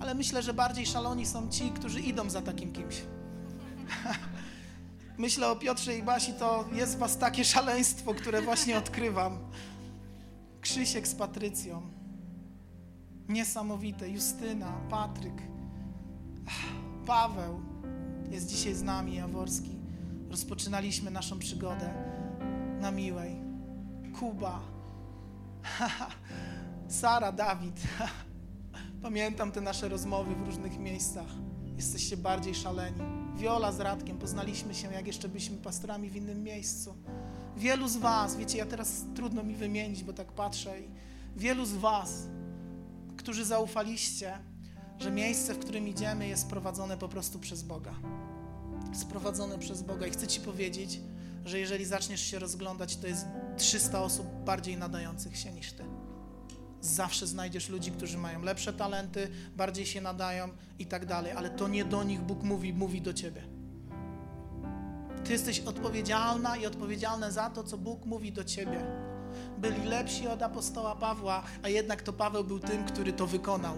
[0.00, 3.02] Ale myślę, że bardziej szaloni są ci, którzy idą za takim kimś.
[5.18, 9.38] myślę o Piotrze i Basi, to jest w was takie szaleństwo, które właśnie odkrywam.
[10.60, 11.82] Krzysiek z Patrycją.
[13.28, 14.08] Niesamowite.
[14.08, 15.42] Justyna, Patryk,
[17.06, 17.60] Paweł
[18.30, 19.76] jest dzisiaj z nami, Jaworski.
[20.30, 21.94] Rozpoczynaliśmy naszą przygodę
[22.80, 23.36] na Miłej.
[24.20, 24.75] Kuba,
[26.88, 27.80] Sara, Dawid.
[29.02, 31.28] Pamiętam te nasze rozmowy w różnych miejscach.
[31.76, 33.00] Jesteście bardziej szaleni.
[33.36, 36.94] Wiola z Radkiem, poznaliśmy się, jak jeszcze byliśmy pastorami w innym miejscu.
[37.56, 40.88] Wielu z Was, wiecie, ja teraz trudno mi wymienić, bo tak patrzę, i
[41.36, 42.26] wielu z Was,
[43.16, 44.38] którzy zaufaliście,
[44.98, 47.94] że miejsce, w którym idziemy, jest prowadzone po prostu przez Boga.
[48.92, 50.06] Sprowadzone przez Boga.
[50.06, 51.00] I chcę Ci powiedzieć,
[51.46, 53.26] że jeżeli zaczniesz się rozglądać, to jest
[53.56, 55.84] 300 osób bardziej nadających się niż Ty.
[56.80, 61.68] Zawsze znajdziesz ludzi, którzy mają lepsze talenty, bardziej się nadają i tak dalej, ale to
[61.68, 63.42] nie do nich Bóg mówi, mówi do Ciebie.
[65.24, 68.84] Ty jesteś odpowiedzialna i odpowiedzialny za to, co Bóg mówi do Ciebie.
[69.58, 73.76] Byli lepsi od apostoła Pawła, a jednak to Paweł był tym, który to wykonał.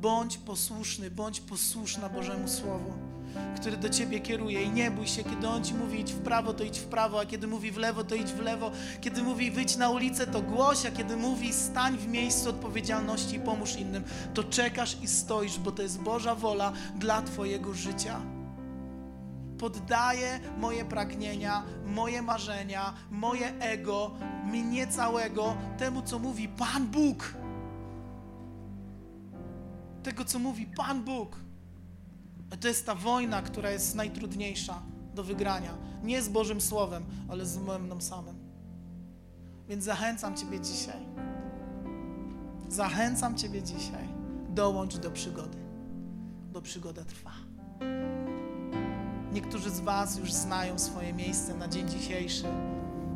[0.00, 3.09] Bądź posłuszny, bądź posłuszna Bożemu Słowu,
[3.56, 4.62] który do Ciebie kieruje.
[4.62, 7.20] I nie bój się, kiedy On Ci mówi idź w prawo, to idź w prawo,
[7.20, 8.70] a kiedy mówi w lewo, to idź w lewo,
[9.00, 13.40] kiedy mówi wyjdź na ulicę, to głoś, a kiedy mówi stań w miejscu odpowiedzialności i
[13.40, 14.04] pomóż innym,
[14.34, 18.20] to czekasz i stoisz, bo to jest Boża wola dla Twojego życia.
[19.58, 24.10] Poddaję moje pragnienia, moje marzenia, moje ego,
[24.44, 27.34] mnie całego temu, co mówi Pan Bóg.
[30.02, 31.49] Tego, co mówi Pan Bóg.
[32.56, 34.82] To jest ta wojna, która jest najtrudniejsza
[35.14, 35.74] do wygrania.
[36.02, 38.36] Nie z Bożym Słowem, ale z mną samym.
[39.68, 41.06] Więc zachęcam Ciebie dzisiaj.
[42.68, 44.08] Zachęcam Ciebie dzisiaj.
[44.48, 45.58] Dołącz do przygody.
[46.52, 47.32] Bo przygoda trwa.
[49.32, 52.44] Niektórzy z Was już znają swoje miejsce na dzień dzisiejszy.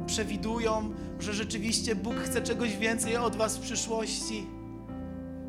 [0.06, 4.46] Przewidują, że rzeczywiście Bóg chce czegoś więcej od Was w przyszłości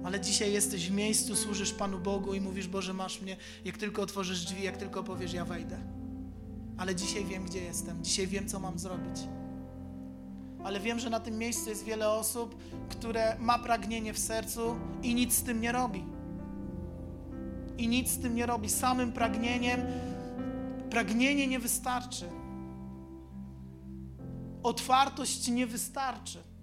[0.06, 4.02] ale dzisiaj jesteś w miejscu, służysz Panu Bogu i mówisz, Boże, masz mnie, jak tylko
[4.02, 5.78] otworzysz drzwi, jak tylko powiesz, ja wejdę.
[6.78, 9.20] Ale dzisiaj wiem, gdzie jestem, dzisiaj wiem, co mam zrobić.
[10.64, 12.56] Ale wiem, że na tym miejscu jest wiele osób,
[12.90, 16.04] które ma pragnienie w sercu i nic z tym nie robi.
[17.78, 18.70] I nic z tym nie robi.
[18.70, 19.82] Samym pragnieniem,
[20.90, 22.26] pragnienie nie wystarczy.
[24.64, 26.55] Otwartość nie wystarczy.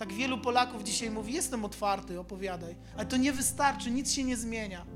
[0.00, 2.76] Tak wielu Polaków dzisiaj mówi: Jestem otwarty, opowiadaj.
[2.96, 4.86] Ale to nie wystarczy, nic się nie zmienia.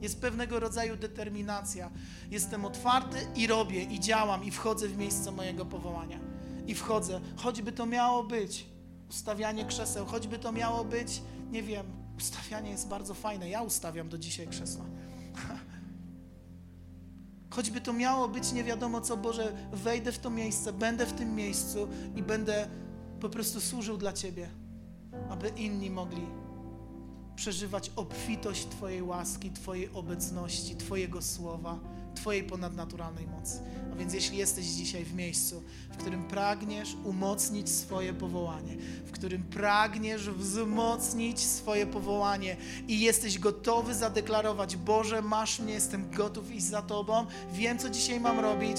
[0.00, 1.90] Jest pewnego rodzaju determinacja.
[2.30, 6.18] Jestem otwarty i robię, i działam, i wchodzę w miejsce mojego powołania.
[6.66, 8.66] I wchodzę, choćby to miało być
[9.10, 11.86] ustawianie krzeseł, choćby to miało być, nie wiem,
[12.16, 13.48] ustawianie jest bardzo fajne.
[13.48, 14.84] Ja ustawiam do dzisiaj krzesła.
[17.50, 21.34] Choćby to miało być nie wiadomo co, Boże, wejdę w to miejsce, będę w tym
[21.34, 22.68] miejscu i będę
[23.20, 24.48] po prostu służył dla Ciebie,
[25.30, 26.26] aby inni mogli
[27.36, 31.78] przeżywać obfitość Twojej łaski, Twojej obecności, Twojego słowa,
[32.14, 33.60] Twojej ponadnaturalnej mocy.
[33.92, 35.62] A więc jeśli jesteś dzisiaj w miejscu,
[35.92, 42.56] w którym pragniesz umocnić swoje powołanie, w którym pragniesz wzmocnić swoje powołanie
[42.88, 48.20] i jesteś gotowy zadeklarować: Boże, masz mnie, jestem gotów iść za Tobą, wiem, co dzisiaj
[48.20, 48.78] mam robić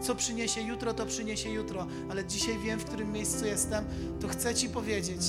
[0.00, 3.84] co przyniesie jutro, to przyniesie jutro, ale dzisiaj wiem, w którym miejscu jestem,
[4.20, 5.20] to chcę Ci powiedzieć,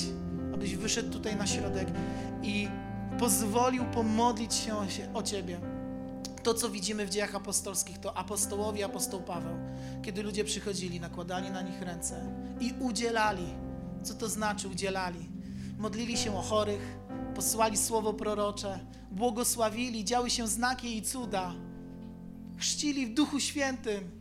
[0.54, 1.88] abyś wyszedł tutaj na środek
[2.42, 2.68] i
[3.18, 4.74] pozwolił pomodlić się
[5.14, 5.60] o Ciebie.
[6.42, 9.56] To, co widzimy w dziejach apostolskich, to apostołowie, apostoł Paweł,
[10.02, 12.26] kiedy ludzie przychodzili, nakładali na nich ręce
[12.60, 13.46] i udzielali.
[14.02, 15.28] Co to znaczy udzielali?
[15.78, 16.98] Modlili się o chorych,
[17.34, 21.54] posłali słowo prorocze, błogosławili, działy się znaki i cuda,
[22.56, 24.17] chrzcili w Duchu Świętym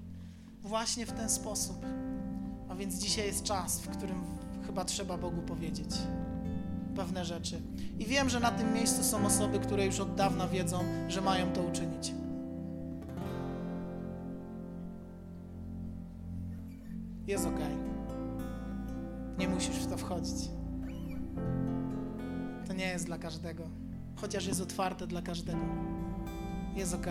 [0.68, 1.86] właśnie w ten sposób.
[2.70, 4.24] A więc dzisiaj jest czas, w którym
[4.66, 5.90] chyba trzeba Bogu powiedzieć
[6.96, 7.62] pewne rzeczy.
[8.00, 11.54] I wiem, że na tym miejscu są osoby, które już od dawna wiedzą, że mają
[11.54, 12.14] to uczynić.
[17.28, 17.60] Jest ok.
[19.40, 20.50] Nie musisz w to wchodzić.
[22.68, 23.64] To nie jest dla każdego,
[24.16, 25.66] chociaż jest otwarte dla każdego.
[26.76, 27.08] Jest ok.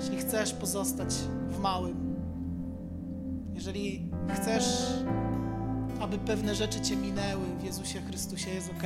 [0.00, 1.14] Jeśli chcesz pozostać
[1.48, 2.05] w małym,
[3.66, 4.02] jeżeli
[4.34, 4.64] chcesz,
[6.00, 8.82] aby pewne rzeczy Cię minęły w Jezusie Chrystusie, jest ok.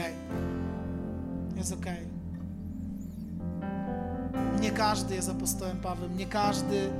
[1.56, 1.86] Jest ok.
[4.60, 6.90] Nie każdy jest apostołem Pawłem, nie każdy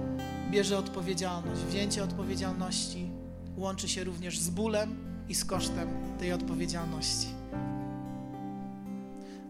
[0.50, 1.60] bierze odpowiedzialność.
[1.60, 3.10] Wzięcie odpowiedzialności
[3.56, 4.96] łączy się również z bólem
[5.28, 7.28] i z kosztem tej odpowiedzialności.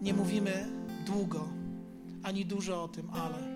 [0.03, 0.68] Nie mówimy
[1.07, 1.49] długo
[2.22, 3.50] ani dużo o tym, ale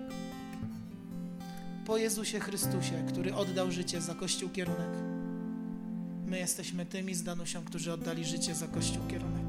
[1.85, 4.89] po Jezusie Chrystusie, który oddał życie za Kościół kierunek,
[6.25, 9.45] my jesteśmy tymi z Danusią, którzy oddali życie za Kościół kierunek.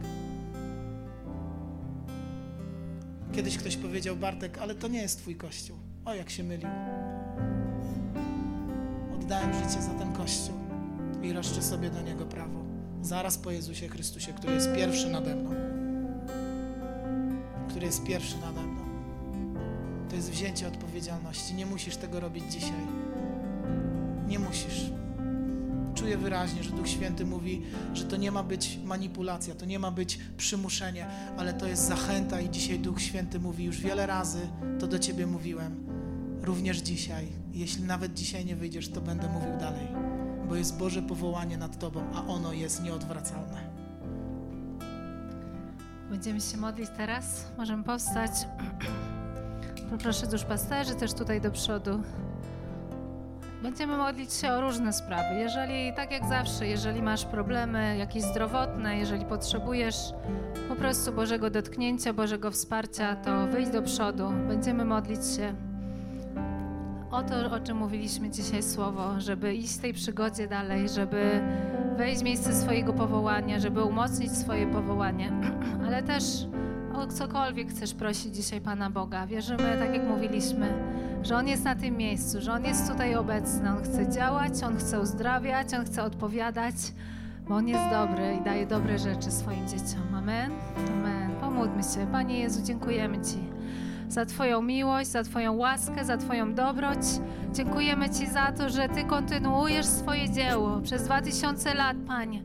[3.32, 5.76] Kiedyś ktoś powiedział, Bartek, ale to nie jest Twój Kościół.
[6.04, 6.68] O, jak się mylił.
[9.14, 10.54] Oddałem życie za ten Kościół
[11.22, 12.64] i roszczę sobie do niego prawo.
[13.02, 15.50] Zaraz po Jezusie Chrystusie, który jest pierwszy nade mną.
[17.68, 18.65] Który jest pierwszy nade mną.
[20.16, 21.54] To jest wzięcie odpowiedzialności.
[21.54, 22.86] Nie musisz tego robić dzisiaj.
[24.28, 24.90] Nie musisz.
[25.94, 27.62] Czuję wyraźnie, że Duch Święty mówi,
[27.94, 31.06] że to nie ma być manipulacja, to nie ma być przymuszenie,
[31.36, 34.48] ale to jest zachęta i dzisiaj Duch Święty mówi już wiele razy,
[34.78, 35.86] to do Ciebie mówiłem.
[36.42, 37.28] Również dzisiaj.
[37.52, 39.86] Jeśli nawet dzisiaj nie wyjdziesz, to będę mówił dalej,
[40.48, 43.70] bo jest Boże powołanie nad Tobą, a ono jest nieodwracalne.
[46.10, 47.46] Będziemy się modlić teraz.
[47.58, 48.32] Możemy powstać.
[49.90, 52.02] Poproszę duszpasterzy też tutaj do przodu.
[53.62, 55.34] Będziemy modlić się o różne sprawy.
[55.34, 59.96] Jeżeli, tak jak zawsze, jeżeli masz problemy jakieś zdrowotne, jeżeli potrzebujesz
[60.68, 64.32] po prostu Bożego dotknięcia, Bożego wsparcia, to wyjdź do przodu.
[64.48, 65.54] Będziemy modlić się
[67.10, 71.40] o to, o czym mówiliśmy dzisiaj słowo, żeby iść w tej przygodzie dalej, żeby
[71.96, 75.32] wejść w miejsce swojego powołania, żeby umocnić swoje powołanie,
[75.86, 76.22] ale też
[76.98, 79.26] o cokolwiek chcesz prosić dzisiaj Pana Boga.
[79.26, 80.74] Wierzymy, tak jak mówiliśmy,
[81.22, 83.70] że On jest na tym miejscu, że On jest tutaj obecny.
[83.70, 86.74] On chce działać, On chce uzdrawiać, On chce odpowiadać,
[87.48, 90.14] bo On jest dobry i daje dobre rzeczy swoim dzieciom.
[90.14, 90.50] Amen.
[90.92, 91.30] Amen.
[91.40, 92.06] Pomódlmy się.
[92.12, 93.38] Panie Jezu, dziękujemy Ci
[94.08, 96.98] za Twoją miłość, za Twoją łaskę, za Twoją dobroć.
[97.52, 102.42] Dziękujemy Ci za to, że Ty kontynuujesz swoje dzieło przez dwa tysiące lat, Panie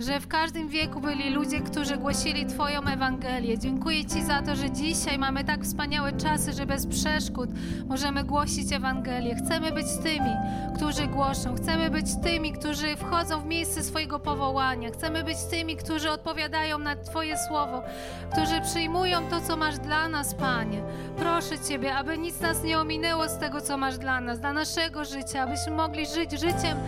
[0.00, 3.58] że w każdym wieku byli ludzie, którzy głosili Twoją Ewangelię.
[3.58, 7.50] Dziękuję Ci za to, że dzisiaj mamy tak wspaniałe czasy, że bez przeszkód
[7.86, 9.34] możemy głosić Ewangelię.
[9.34, 10.30] Chcemy być tymi,
[10.76, 11.54] którzy głoszą.
[11.54, 14.90] Chcemy być tymi, którzy wchodzą w miejsce swojego powołania.
[14.90, 17.82] Chcemy być tymi, którzy odpowiadają na Twoje słowo,
[18.32, 20.82] którzy przyjmują to, co masz dla nas, Panie.
[21.16, 25.04] Proszę Ciebie, aby nic nas nie ominęło z tego, co masz dla nas, dla naszego
[25.04, 26.78] życia, abyśmy mogli żyć życiem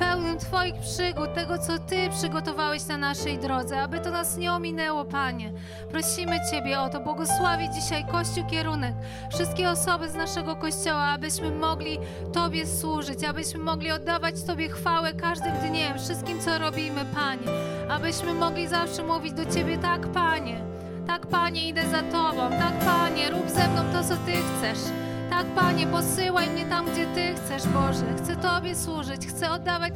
[0.00, 5.04] pełnym Twoich przygód, tego, co Ty przygotowałeś na naszej drodze, aby to nas nie ominęło,
[5.04, 5.52] Panie.
[5.90, 8.94] Prosimy Ciebie o to, błogosławić dzisiaj Kościół kierunek,
[9.34, 11.98] wszystkie osoby z naszego Kościoła, abyśmy mogli
[12.32, 17.48] Tobie służyć, abyśmy mogli oddawać Tobie chwałę każdym dniem, wszystkim, co robimy, Panie.
[17.88, 20.60] Abyśmy mogli zawsze mówić do Ciebie, tak, Panie,
[21.06, 25.09] tak, Panie, idę za Tobą, tak, Panie, rób ze mną to, co Ty chcesz.
[25.30, 28.04] Tak, Panie, posyłaj mnie tam, gdzie Ty chcesz, Boże.
[28.18, 29.92] Chcę Tobie służyć, chcę oddawać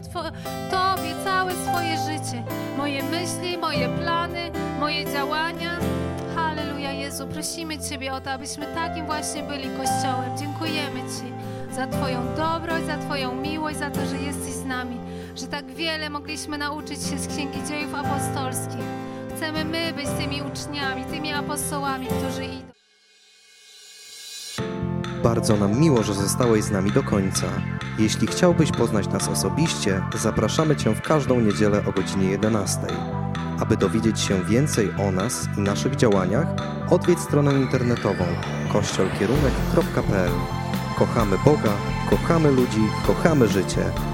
[0.70, 2.42] Tobie całe swoje życie.
[2.76, 5.78] Moje myśli, moje plany, moje działania.
[6.36, 10.38] Halleluja, Jezu, prosimy Ciebie o to, abyśmy takim właśnie byli Kościołem.
[10.38, 11.32] Dziękujemy Ci
[11.74, 15.00] za Twoją dobroć, za Twoją miłość, za to, że jesteś z nami,
[15.36, 18.84] że tak wiele mogliśmy nauczyć się z Księgi Dziejów Apostolskich.
[19.36, 22.83] Chcemy my być tymi uczniami, tymi apostołami, którzy idą.
[25.24, 27.46] Bardzo nam miło, że zostałeś z nami do końca.
[27.98, 32.80] Jeśli chciałbyś poznać nas osobiście, zapraszamy Cię w każdą niedzielę o godzinie 11.
[33.60, 36.46] Aby dowiedzieć się więcej o nas i naszych działaniach,
[36.90, 38.24] odwiedź stronę internetową
[38.72, 40.32] kościolkierunek.pl.
[40.98, 41.72] Kochamy Boga,
[42.10, 44.13] kochamy ludzi, kochamy życie.